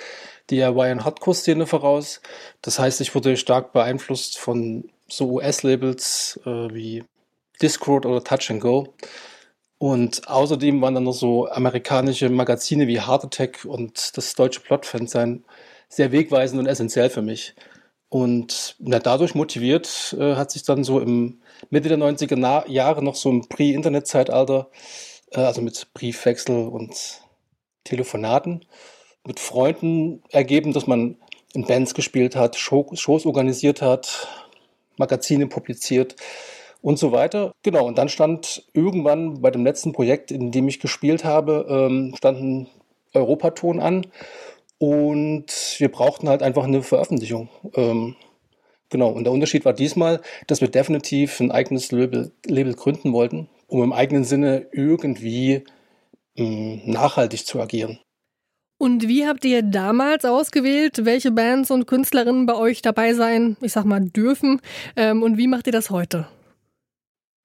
DIY 0.50 0.92
und 0.92 1.04
Hardcore-Szene 1.04 1.66
voraus. 1.66 2.20
Das 2.60 2.78
heißt, 2.78 3.00
ich 3.00 3.14
wurde 3.14 3.36
stark 3.36 3.72
beeinflusst 3.72 4.38
von 4.38 4.90
so 5.08 5.30
US-Labels 5.34 6.40
äh, 6.44 6.74
wie 6.74 7.04
Discord 7.60 8.06
oder 8.06 8.24
Touch 8.24 8.50
and 8.50 8.60
Go. 8.60 8.94
Und 9.78 10.28
außerdem 10.28 10.80
waren 10.80 10.94
dann 10.94 11.04
noch 11.04 11.12
so 11.12 11.48
amerikanische 11.48 12.28
Magazine 12.30 12.86
wie 12.86 13.00
Heart 13.00 13.24
Attack 13.24 13.64
und 13.64 14.16
das 14.16 14.34
deutsche 14.34 14.60
Plot-Fan 14.60 15.42
sehr 15.88 16.12
wegweisend 16.12 16.60
und 16.60 16.66
essentiell 16.66 17.10
für 17.10 17.22
mich. 17.22 17.54
Und 18.12 18.76
na, 18.78 18.98
dadurch 18.98 19.34
motiviert 19.34 20.14
äh, 20.20 20.34
hat 20.34 20.50
sich 20.50 20.64
dann 20.64 20.84
so 20.84 21.00
im 21.00 21.40
Mitte 21.70 21.88
der 21.88 21.96
90er 21.96 22.36
Na 22.36 22.68
Jahre 22.68 23.02
noch 23.02 23.14
so 23.14 23.30
im 23.30 23.48
Pre-Internet-Zeitalter, 23.48 24.68
äh, 25.30 25.40
also 25.40 25.62
mit 25.62 25.88
Briefwechsel 25.94 26.68
und 26.68 27.22
Telefonaten, 27.84 28.66
mit 29.26 29.40
Freunden 29.40 30.22
ergeben, 30.28 30.74
dass 30.74 30.86
man 30.86 31.16
in 31.54 31.64
Bands 31.64 31.94
gespielt 31.94 32.36
hat, 32.36 32.56
Show 32.56 32.86
Shows 32.92 33.24
organisiert 33.24 33.80
hat, 33.80 34.28
Magazine 34.98 35.46
publiziert 35.46 36.14
und 36.82 36.98
so 36.98 37.12
weiter. 37.12 37.54
Genau, 37.62 37.86
und 37.86 37.96
dann 37.96 38.10
stand 38.10 38.66
irgendwann 38.74 39.40
bei 39.40 39.50
dem 39.50 39.64
letzten 39.64 39.92
Projekt, 39.92 40.30
in 40.30 40.52
dem 40.52 40.68
ich 40.68 40.80
gespielt 40.80 41.24
habe, 41.24 41.64
ähm, 41.66 42.12
stand 42.18 42.38
ein 42.42 42.68
Europaton 43.14 43.80
an 43.80 44.06
und 44.82 45.76
wir 45.78 45.92
brauchten 45.92 46.28
halt 46.28 46.42
einfach 46.42 46.64
eine 46.64 46.82
Veröffentlichung. 46.82 47.48
Ähm, 47.76 48.16
genau, 48.90 49.10
und 49.10 49.22
der 49.22 49.32
Unterschied 49.32 49.64
war 49.64 49.74
diesmal, 49.74 50.20
dass 50.48 50.60
wir 50.60 50.66
definitiv 50.66 51.38
ein 51.38 51.52
eigenes 51.52 51.92
Label, 51.92 52.32
Label 52.44 52.74
gründen 52.74 53.12
wollten, 53.12 53.48
um 53.68 53.84
im 53.84 53.92
eigenen 53.92 54.24
Sinne 54.24 54.66
irgendwie 54.72 55.62
ähm, 56.36 56.80
nachhaltig 56.84 57.46
zu 57.46 57.60
agieren. 57.60 58.00
Und 58.76 59.06
wie 59.06 59.24
habt 59.24 59.44
ihr 59.44 59.62
damals 59.62 60.24
ausgewählt, 60.24 61.04
welche 61.04 61.30
Bands 61.30 61.70
und 61.70 61.86
Künstlerinnen 61.86 62.46
bei 62.46 62.56
euch 62.56 62.82
dabei 62.82 63.14
sein, 63.14 63.56
ich 63.60 63.72
sag 63.74 63.84
mal, 63.84 64.00
dürfen? 64.00 64.60
Ähm, 64.96 65.22
und 65.22 65.38
wie 65.38 65.46
macht 65.46 65.68
ihr 65.68 65.72
das 65.72 65.90
heute? 65.90 66.26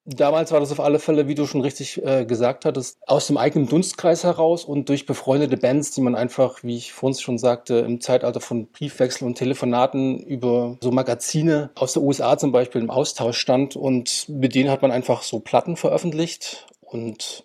Damals 0.09 0.53
war 0.53 0.61
das 0.61 0.71
auf 0.71 0.79
alle 0.79 0.99
Fälle, 0.99 1.27
wie 1.27 1.35
du 1.35 1.45
schon 1.45 1.59
richtig 1.59 2.01
äh, 2.01 2.23
gesagt 2.23 2.63
hattest, 2.63 2.97
aus 3.07 3.27
dem 3.27 3.35
eigenen 3.35 3.67
Dunstkreis 3.67 4.23
heraus 4.23 4.63
und 4.63 4.87
durch 4.87 5.05
befreundete 5.05 5.57
Bands, 5.57 5.91
die 5.91 5.99
man 5.99 6.15
einfach, 6.15 6.63
wie 6.63 6.77
ich 6.77 6.93
vorhin 6.93 7.19
schon 7.19 7.37
sagte, 7.37 7.79
im 7.79 7.99
Zeitalter 7.99 8.39
von 8.39 8.67
Briefwechsel 8.67 9.27
und 9.27 9.35
Telefonaten 9.35 10.17
über 10.21 10.77
so 10.79 10.91
Magazine 10.91 11.71
aus 11.75 11.91
der 11.91 12.03
USA 12.03 12.37
zum 12.37 12.53
Beispiel 12.53 12.79
im 12.79 12.89
Austausch 12.89 13.37
stand 13.37 13.75
und 13.75 14.29
mit 14.29 14.55
denen 14.55 14.71
hat 14.71 14.81
man 14.81 14.91
einfach 14.91 15.23
so 15.23 15.41
Platten 15.41 15.75
veröffentlicht. 15.75 16.67
Und 16.79 17.43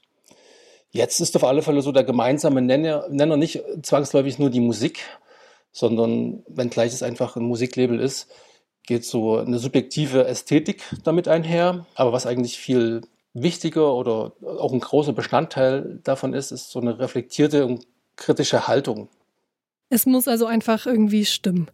jetzt 0.92 1.20
ist 1.20 1.34
auf 1.34 1.42
alle 1.42 1.62
Fälle 1.62 1.82
so 1.82 1.90
der 1.90 2.04
gemeinsame 2.04 2.62
Nenner, 2.62 3.08
Nenner 3.10 3.36
nicht 3.36 3.60
zwangsläufig 3.82 4.38
nur 4.38 4.50
die 4.50 4.60
Musik, 4.60 5.00
sondern 5.72 6.44
wenn 6.46 6.70
gleich 6.70 6.92
es 6.92 7.02
einfach 7.02 7.34
ein 7.34 7.42
Musiklabel 7.42 7.98
ist, 7.98 8.28
geht 8.84 9.04
so 9.04 9.38
eine 9.38 9.58
subjektive 9.58 10.26
Ästhetik 10.26 10.82
damit 11.04 11.28
einher. 11.28 11.86
Aber 11.94 12.12
was 12.12 12.26
eigentlich 12.26 12.58
viel 12.58 13.02
wichtiger 13.34 13.94
oder 13.94 14.32
auch 14.42 14.72
ein 14.72 14.80
großer 14.80 15.12
Bestandteil 15.12 16.00
davon 16.04 16.34
ist, 16.34 16.50
ist 16.50 16.70
so 16.70 16.80
eine 16.80 16.98
reflektierte 16.98 17.66
und 17.66 17.86
kritische 18.16 18.68
Haltung. 18.68 19.08
Es 19.88 20.06
muss 20.06 20.28
also 20.28 20.46
einfach 20.46 20.86
irgendwie 20.86 21.24
stimmen. 21.24 21.70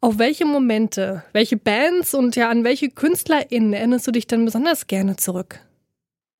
Auf 0.00 0.18
welche 0.18 0.44
Momente, 0.44 1.24
welche 1.32 1.56
Bands 1.56 2.14
und 2.14 2.36
ja 2.36 2.48
an 2.48 2.62
welche 2.62 2.88
KünstlerInnen 2.88 3.72
erinnerst 3.72 4.06
du 4.06 4.12
dich 4.12 4.26
denn 4.26 4.44
besonders 4.44 4.86
gerne 4.86 5.16
zurück? 5.16 5.60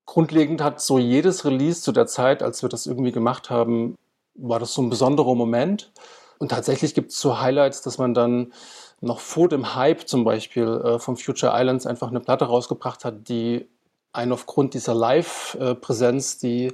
Grundlegend 0.05 0.61
hat 0.61 0.81
so 0.81 0.97
jedes 0.97 1.45
Release 1.45 1.81
zu 1.81 1.91
der 1.91 2.07
Zeit, 2.07 2.41
als 2.41 2.61
wir 2.61 2.69
das 2.69 2.87
irgendwie 2.87 3.11
gemacht 3.11 3.49
haben, 3.49 3.95
war 4.33 4.59
das 4.59 4.73
so 4.73 4.81
ein 4.81 4.89
besonderer 4.89 5.35
Moment. 5.35 5.91
Und 6.39 6.49
tatsächlich 6.49 6.95
gibt 6.95 7.11
es 7.11 7.19
so 7.19 7.41
Highlights, 7.41 7.81
dass 7.81 7.97
man 7.97 8.13
dann 8.13 8.53
noch 9.01 9.19
vor 9.19 9.47
dem 9.49 9.75
Hype 9.75 10.07
zum 10.07 10.23
Beispiel 10.23 10.81
äh, 10.83 10.99
vom 10.99 11.17
Future 11.17 11.53
Islands 11.55 11.85
einfach 11.85 12.09
eine 12.09 12.19
Platte 12.19 12.45
rausgebracht 12.45 13.05
hat, 13.05 13.29
die 13.29 13.67
einen 14.11 14.31
aufgrund 14.31 14.73
dieser 14.73 14.93
Live-Präsenz, 14.93 16.37
die 16.37 16.73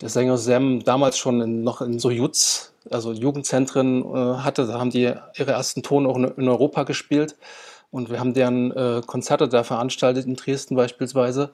der 0.00 0.08
Sänger 0.08 0.38
Sam 0.38 0.84
damals 0.84 1.18
schon 1.18 1.40
in, 1.40 1.62
noch 1.62 1.80
in 1.80 1.98
so 1.98 2.10
Jutz, 2.10 2.74
also 2.90 3.12
Jugendzentren 3.12 4.04
äh, 4.04 4.38
hatte, 4.38 4.66
da 4.66 4.78
haben 4.78 4.90
die 4.90 5.12
ihre 5.34 5.52
ersten 5.52 5.82
Ton 5.82 6.06
auch 6.06 6.16
in, 6.16 6.24
in 6.24 6.48
Europa 6.48 6.84
gespielt 6.84 7.36
und 7.90 8.10
wir 8.10 8.20
haben 8.20 8.34
deren 8.34 8.72
äh, 8.72 9.02
Konzerte 9.06 9.48
da 9.48 9.64
veranstaltet 9.64 10.26
in 10.26 10.36
Dresden 10.36 10.76
beispielsweise. 10.76 11.52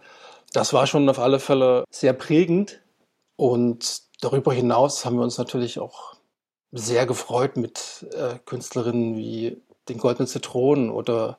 Das 0.52 0.72
war 0.72 0.86
schon 0.86 1.08
auf 1.08 1.18
alle 1.18 1.38
Fälle 1.38 1.84
sehr 1.90 2.12
prägend 2.12 2.82
und 3.36 4.02
darüber 4.20 4.52
hinaus 4.52 5.04
haben 5.04 5.16
wir 5.16 5.22
uns 5.22 5.38
natürlich 5.38 5.78
auch 5.78 6.14
sehr 6.72 7.06
gefreut 7.06 7.56
mit 7.56 8.06
äh, 8.12 8.38
Künstlerinnen 8.44 9.16
wie 9.16 9.62
den 9.88 9.98
Goldenen 9.98 10.28
Zitronen 10.28 10.90
oder 10.90 11.38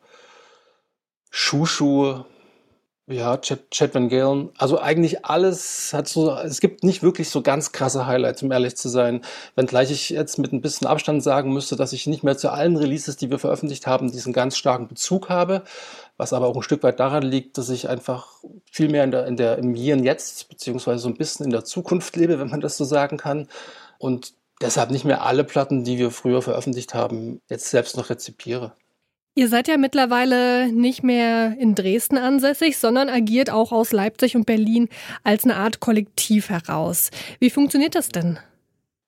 Shushu, 1.29 2.23
ja, 3.07 3.37
Chad, 3.37 3.69
Chad 3.71 3.93
Van 3.93 4.07
Galen. 4.07 4.49
Also 4.57 4.79
eigentlich 4.79 5.25
alles 5.25 5.91
hat 5.93 6.07
so, 6.07 6.31
es 6.37 6.61
gibt 6.61 6.83
nicht 6.85 7.03
wirklich 7.03 7.29
so 7.29 7.41
ganz 7.41 7.73
krasse 7.73 8.07
Highlights, 8.07 8.43
um 8.43 8.51
ehrlich 8.51 8.77
zu 8.77 8.87
sein. 8.87 9.21
Wenngleich 9.55 9.91
ich 9.91 10.09
jetzt 10.09 10.37
mit 10.37 10.53
ein 10.53 10.61
bisschen 10.61 10.87
Abstand 10.87 11.21
sagen 11.21 11.51
müsste, 11.51 11.75
dass 11.75 11.91
ich 11.91 12.07
nicht 12.07 12.23
mehr 12.23 12.37
zu 12.37 12.49
allen 12.49 12.77
Releases, 12.77 13.17
die 13.17 13.29
wir 13.29 13.39
veröffentlicht 13.39 13.87
haben, 13.87 14.11
diesen 14.11 14.31
ganz 14.31 14.57
starken 14.57 14.87
Bezug 14.87 15.27
habe. 15.29 15.63
Was 16.15 16.31
aber 16.31 16.47
auch 16.47 16.55
ein 16.55 16.63
Stück 16.63 16.83
weit 16.83 16.99
daran 16.99 17.23
liegt, 17.23 17.57
dass 17.57 17.69
ich 17.69 17.89
einfach 17.89 18.27
viel 18.71 18.89
mehr 18.89 19.03
in 19.03 19.11
der, 19.11 19.27
in 19.27 19.35
der, 19.35 19.57
im 19.57 19.75
Hier 19.75 19.95
und 19.95 20.03
Jetzt, 20.03 20.47
beziehungsweise 20.47 20.99
so 20.99 21.09
ein 21.09 21.17
bisschen 21.17 21.45
in 21.45 21.51
der 21.51 21.65
Zukunft 21.65 22.15
lebe, 22.15 22.39
wenn 22.39 22.49
man 22.49 22.61
das 22.61 22.77
so 22.77 22.85
sagen 22.85 23.17
kann. 23.17 23.49
Und 23.97 24.33
deshalb 24.63 24.89
nicht 24.89 25.05
mehr 25.05 25.23
alle 25.23 25.43
Platten, 25.43 25.83
die 25.83 25.99
wir 25.99 26.09
früher 26.09 26.41
veröffentlicht 26.41 26.93
haben, 26.93 27.41
jetzt 27.49 27.69
selbst 27.69 27.97
noch 27.97 28.09
rezipiere. 28.09 28.73
Ihr 29.35 29.49
seid 29.49 29.67
ja 29.67 29.77
mittlerweile 29.77 30.71
nicht 30.71 31.03
mehr 31.03 31.57
in 31.57 31.73
Dresden 31.73 32.17
ansässig, 32.17 32.77
sondern 32.77 33.09
agiert 33.09 33.49
auch 33.49 33.71
aus 33.71 33.91
Leipzig 33.91 34.35
und 34.35 34.45
Berlin 34.45 34.89
als 35.23 35.43
eine 35.43 35.55
Art 35.55 35.79
Kollektiv 35.79 36.49
heraus. 36.49 37.09
Wie 37.39 37.49
funktioniert 37.49 37.95
das 37.95 38.09
denn? 38.09 38.37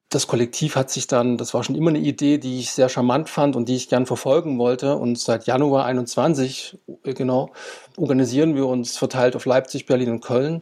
Das 0.09 0.27
Kollektiv 0.27 0.75
hat 0.75 0.89
sich 0.89 1.07
dann, 1.07 1.37
das 1.37 1.53
war 1.53 1.63
schon 1.63 1.75
immer 1.75 1.89
eine 1.89 1.99
Idee, 1.99 2.37
die 2.39 2.59
ich 2.59 2.71
sehr 2.71 2.89
charmant 2.89 3.29
fand 3.29 3.55
und 3.55 3.69
die 3.69 3.75
ich 3.75 3.89
gern 3.89 4.05
verfolgen 4.05 4.57
wollte. 4.57 4.95
Und 4.95 5.19
seit 5.19 5.45
Januar 5.45 5.85
21, 5.85 6.79
genau, 7.03 7.51
organisieren 7.97 8.55
wir 8.55 8.65
uns 8.65 8.97
verteilt 8.97 9.35
auf 9.35 9.45
Leipzig, 9.45 9.85
Berlin 9.85 10.09
und 10.09 10.21
Köln 10.21 10.61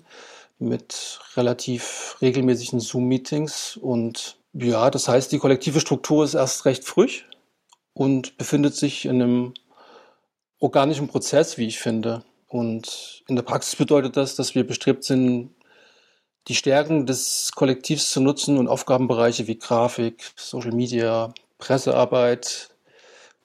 mit 0.59 1.19
relativ 1.35 2.17
regelmäßigen 2.21 2.79
Zoom-Meetings 2.79 3.77
und 3.77 4.42
ja, 4.53 4.89
das 4.89 5.07
heißt, 5.07 5.31
die 5.31 5.39
kollektive 5.39 5.79
Struktur 5.79 6.23
ist 6.23 6.35
erst 6.35 6.65
recht 6.65 6.83
frisch 6.83 7.27
und 7.93 8.37
befindet 8.37 8.75
sich 8.75 9.05
in 9.05 9.21
einem 9.21 9.53
organischen 10.59 11.07
Prozess, 11.07 11.57
wie 11.57 11.67
ich 11.67 11.79
finde. 11.79 12.23
Und 12.47 13.23
in 13.27 13.35
der 13.35 13.43
Praxis 13.43 13.75
bedeutet 13.75 14.15
das, 14.15 14.35
dass 14.35 14.55
wir 14.55 14.65
bestrebt 14.65 15.03
sind, 15.03 15.49
die 16.47 16.55
Stärken 16.55 17.05
des 17.05 17.51
Kollektivs 17.55 18.11
zu 18.11 18.21
nutzen 18.21 18.57
und 18.57 18.67
Aufgabenbereiche 18.67 19.47
wie 19.47 19.57
Grafik, 19.57 20.33
Social 20.35 20.73
Media, 20.73 21.33
Pressearbeit, 21.57 22.69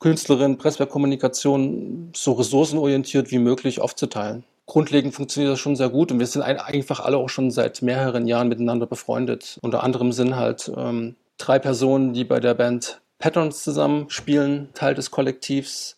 Künstlerin, 0.00 0.58
Presswerkkommunikation 0.58 2.12
so 2.14 2.32
ressourcenorientiert 2.32 3.30
wie 3.30 3.38
möglich 3.38 3.80
aufzuteilen. 3.80 4.44
Grundlegend 4.68 5.14
funktioniert 5.14 5.50
das 5.50 5.60
schon 5.60 5.76
sehr 5.76 5.88
gut 5.88 6.12
und 6.12 6.18
wir 6.18 6.26
sind 6.26 6.42
einfach 6.42 7.00
alle 7.00 7.16
auch 7.16 7.30
schon 7.30 7.50
seit 7.50 7.80
mehreren 7.80 8.26
Jahren 8.26 8.48
miteinander 8.48 8.86
befreundet. 8.86 9.58
Unter 9.62 9.82
anderem 9.82 10.12
sind 10.12 10.36
halt 10.36 10.70
ähm, 10.76 11.16
drei 11.38 11.58
Personen, 11.58 12.12
die 12.12 12.24
bei 12.24 12.38
der 12.38 12.52
Band 12.52 13.00
Patterns 13.18 13.64
zusammen 13.64 14.10
spielen, 14.10 14.68
Teil 14.74 14.94
des 14.94 15.10
Kollektivs. 15.10 15.96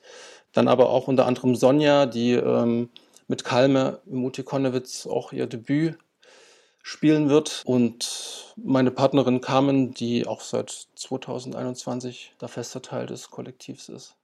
Dann 0.52 0.68
aber 0.68 0.90
auch 0.90 1.08
unter 1.08 1.26
anderem 1.26 1.56
Sonja, 1.56 2.06
die 2.06 2.34
ähm, 2.34 2.90
mit 3.26 3.42
Kalme 3.42 3.98
im 4.06 4.18
Mutti 4.18 4.44
Konnewitz 4.44 5.04
auch 5.04 5.32
ihr 5.32 5.48
Debüt 5.48 5.98
spielen 6.80 7.28
wird. 7.28 7.62
Und 7.64 8.54
meine 8.54 8.92
Partnerin 8.92 9.40
Carmen, 9.40 9.94
die 9.94 10.28
auch 10.28 10.42
seit 10.42 10.86
2021 10.94 12.34
da 12.38 12.46
fester 12.46 12.82
Teil 12.82 13.06
des 13.06 13.30
Kollektivs 13.30 13.88
ist. 13.88 14.14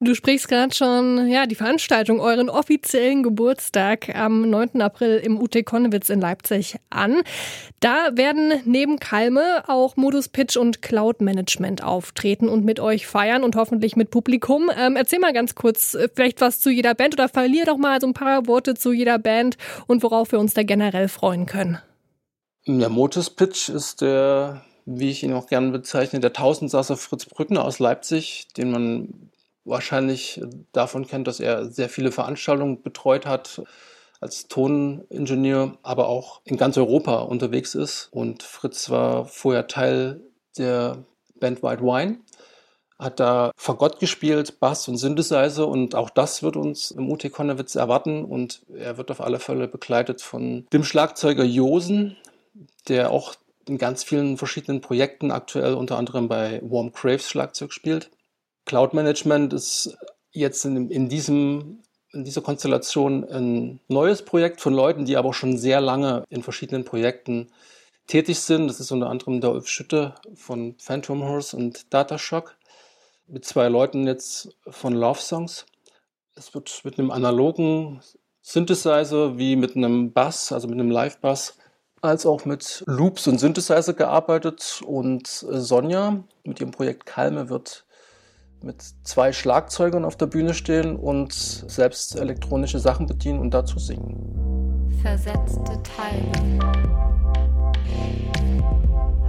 Du 0.00 0.14
sprichst 0.14 0.46
gerade 0.46 0.72
schon, 0.72 1.26
ja, 1.26 1.46
die 1.46 1.56
Veranstaltung, 1.56 2.20
euren 2.20 2.48
offiziellen 2.48 3.24
Geburtstag 3.24 4.14
am 4.14 4.48
9. 4.48 4.80
April 4.80 5.16
im 5.16 5.40
UT 5.40 5.56
Konnewitz 5.66 6.08
in 6.08 6.20
Leipzig 6.20 6.76
an. 6.88 7.22
Da 7.80 8.10
werden 8.12 8.52
neben 8.64 9.00
Kalme 9.00 9.64
auch 9.66 9.96
Modus 9.96 10.28
Pitch 10.28 10.56
und 10.56 10.82
Cloud 10.82 11.20
Management 11.20 11.82
auftreten 11.82 12.48
und 12.48 12.64
mit 12.64 12.78
euch 12.78 13.08
feiern 13.08 13.42
und 13.42 13.56
hoffentlich 13.56 13.96
mit 13.96 14.12
Publikum. 14.12 14.70
Ähm, 14.78 14.94
erzähl 14.94 15.18
mal 15.18 15.32
ganz 15.32 15.56
kurz 15.56 15.94
äh, 15.94 16.08
vielleicht 16.14 16.40
was 16.40 16.60
zu 16.60 16.70
jeder 16.70 16.94
Band 16.94 17.14
oder 17.14 17.28
verlier 17.28 17.64
doch 17.64 17.76
mal 17.76 18.00
so 18.00 18.06
ein 18.06 18.14
paar 18.14 18.46
Worte 18.46 18.74
zu 18.74 18.92
jeder 18.92 19.18
Band 19.18 19.56
und 19.88 20.04
worauf 20.04 20.30
wir 20.30 20.38
uns 20.38 20.54
da 20.54 20.62
generell 20.62 21.08
freuen 21.08 21.46
können. 21.46 21.78
Der 22.68 22.88
Modus 22.88 23.30
Pitch 23.30 23.68
ist 23.68 24.00
der 24.00 24.62
wie 24.90 25.10
ich 25.10 25.22
ihn 25.22 25.34
auch 25.34 25.48
gerne 25.48 25.70
bezeichne, 25.70 26.18
der 26.18 26.32
Tausendsasser 26.32 26.96
Fritz 26.96 27.26
Brückner 27.26 27.62
aus 27.62 27.78
Leipzig, 27.78 28.48
den 28.56 28.70
man 28.70 29.28
wahrscheinlich 29.68 30.40
davon 30.72 31.06
kennt, 31.06 31.26
dass 31.26 31.40
er 31.40 31.66
sehr 31.66 31.88
viele 31.88 32.12
Veranstaltungen 32.12 32.82
betreut 32.82 33.26
hat 33.26 33.62
als 34.20 34.48
Toningenieur, 34.48 35.78
aber 35.82 36.08
auch 36.08 36.40
in 36.44 36.56
ganz 36.56 36.76
Europa 36.76 37.20
unterwegs 37.20 37.74
ist. 37.74 38.08
Und 38.10 38.42
Fritz 38.42 38.90
war 38.90 39.26
vorher 39.26 39.68
Teil 39.68 40.20
der 40.56 41.04
Band 41.38 41.62
White 41.62 41.82
Wine, 41.82 42.18
hat 42.98 43.20
da 43.20 43.52
Fagott 43.56 44.00
gespielt, 44.00 44.58
Bass 44.58 44.88
und 44.88 44.96
Synthesizer 44.96 45.68
und 45.68 45.94
auch 45.94 46.10
das 46.10 46.42
wird 46.42 46.56
uns 46.56 46.90
im 46.90 47.10
UT 47.10 47.30
Konnewitz 47.30 47.76
erwarten 47.76 48.24
und 48.24 48.62
er 48.74 48.96
wird 48.98 49.10
auf 49.12 49.20
alle 49.20 49.38
Fälle 49.38 49.68
begleitet 49.68 50.20
von 50.20 50.66
dem 50.72 50.82
Schlagzeuger 50.82 51.44
Josen, 51.44 52.16
der 52.88 53.12
auch 53.12 53.34
in 53.68 53.78
ganz 53.78 54.02
vielen 54.02 54.36
verschiedenen 54.36 54.80
Projekten 54.80 55.30
aktuell 55.30 55.74
unter 55.74 55.96
anderem 55.96 56.26
bei 56.26 56.60
Warm 56.64 56.92
Craves 56.92 57.28
Schlagzeug 57.28 57.72
spielt. 57.72 58.10
Cloud 58.68 58.92
Management 58.92 59.54
ist 59.54 59.96
jetzt 60.30 60.66
in, 60.66 60.90
in, 60.90 61.08
diesem, 61.08 61.82
in 62.12 62.24
dieser 62.24 62.42
Konstellation 62.42 63.24
ein 63.24 63.80
neues 63.88 64.22
Projekt 64.22 64.60
von 64.60 64.74
Leuten, 64.74 65.06
die 65.06 65.16
aber 65.16 65.32
schon 65.32 65.56
sehr 65.56 65.80
lange 65.80 66.22
in 66.28 66.42
verschiedenen 66.42 66.84
Projekten 66.84 67.50
tätig 68.06 68.38
sind. 68.38 68.68
Das 68.68 68.78
ist 68.78 68.92
unter 68.92 69.08
anderem 69.08 69.40
der 69.40 69.52
Ulf 69.52 69.68
Schütte 69.68 70.14
von 70.34 70.74
Phantom 70.78 71.24
Horse 71.24 71.56
und 71.56 71.92
Datashock 71.94 72.56
mit 73.26 73.46
zwei 73.46 73.68
Leuten 73.68 74.06
jetzt 74.06 74.54
von 74.68 74.92
Love 74.92 75.20
Songs. 75.20 75.64
Es 76.34 76.54
wird 76.54 76.82
mit 76.84 76.98
einem 76.98 77.10
analogen 77.10 78.02
Synthesizer 78.42 79.38
wie 79.38 79.56
mit 79.56 79.76
einem 79.76 80.12
Bass, 80.12 80.52
also 80.52 80.68
mit 80.68 80.78
einem 80.78 80.90
Live-Bass, 80.90 81.56
als 82.02 82.26
auch 82.26 82.44
mit 82.44 82.84
Loops 82.86 83.26
und 83.28 83.38
Synthesizer 83.38 83.94
gearbeitet. 83.94 84.82
Und 84.84 85.26
Sonja 85.26 86.22
mit 86.44 86.60
ihrem 86.60 86.70
Projekt 86.70 87.06
Kalme 87.06 87.48
wird 87.48 87.86
mit 88.64 88.82
zwei 89.02 89.32
Schlagzeugern 89.32 90.04
auf 90.04 90.16
der 90.16 90.26
Bühne 90.26 90.54
stehen 90.54 90.96
und 90.96 91.32
selbst 91.32 92.16
elektronische 92.16 92.78
Sachen 92.78 93.06
bedienen 93.06 93.38
und 93.40 93.52
dazu 93.52 93.78
singen. 93.78 94.92
Versetzte 95.02 95.80
Teile. 95.82 96.58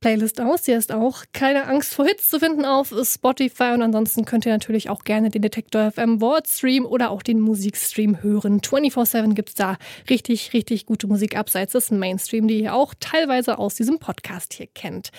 Playlist 0.00 0.40
aus. 0.40 0.64
Hier 0.64 0.78
ist 0.78 0.90
auch 0.90 1.24
keine 1.34 1.66
Angst 1.66 1.94
vor 1.94 2.06
Hits 2.06 2.30
zu 2.30 2.38
finden 2.38 2.64
auf 2.64 2.94
Spotify. 3.04 3.72
Und 3.74 3.82
ansonsten 3.82 4.24
könnt 4.24 4.46
ihr 4.46 4.52
natürlich 4.52 4.88
auch 4.88 5.04
gerne 5.04 5.28
den 5.28 5.42
Detektor 5.42 5.90
FM 5.92 6.22
Wordstream 6.22 6.86
oder 6.86 7.10
auch 7.10 7.22
den 7.22 7.40
Musikstream 7.40 8.22
hören. 8.22 8.60
24-7 8.60 9.34
gibt's 9.34 9.54
da 9.54 9.76
richtig, 10.08 10.54
richtig 10.54 10.86
gute 10.86 11.06
Musik 11.06 11.36
abseits 11.36 11.72
des 11.72 11.90
Mainstream, 11.90 12.48
die 12.48 12.62
ihr 12.62 12.74
auch 12.74 12.94
teilweise 13.00 13.58
aus 13.58 13.74
diesem 13.74 13.98
Podcast 13.98 14.54
hier 14.54 14.66
kennt. 14.66 15.10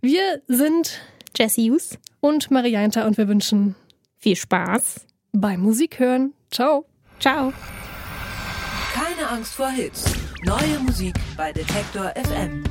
Wir 0.00 0.40
sind 0.46 1.00
Jesse 1.36 1.62
Hughes 1.62 1.98
und 2.20 2.52
Marianta 2.52 3.06
und 3.06 3.18
wir 3.18 3.26
wünschen 3.26 3.74
viel 4.24 4.36
Spaß 4.36 5.06
beim 5.32 5.60
Musik 5.60 5.98
hören. 5.98 6.32
Ciao. 6.50 6.86
Ciao. 7.20 7.52
Keine 8.94 9.28
Angst 9.28 9.52
vor 9.52 9.68
Hits. 9.68 10.04
Neue 10.46 10.78
Musik 10.80 11.14
bei 11.36 11.52
Detektor 11.52 12.10
FM. 12.16 12.64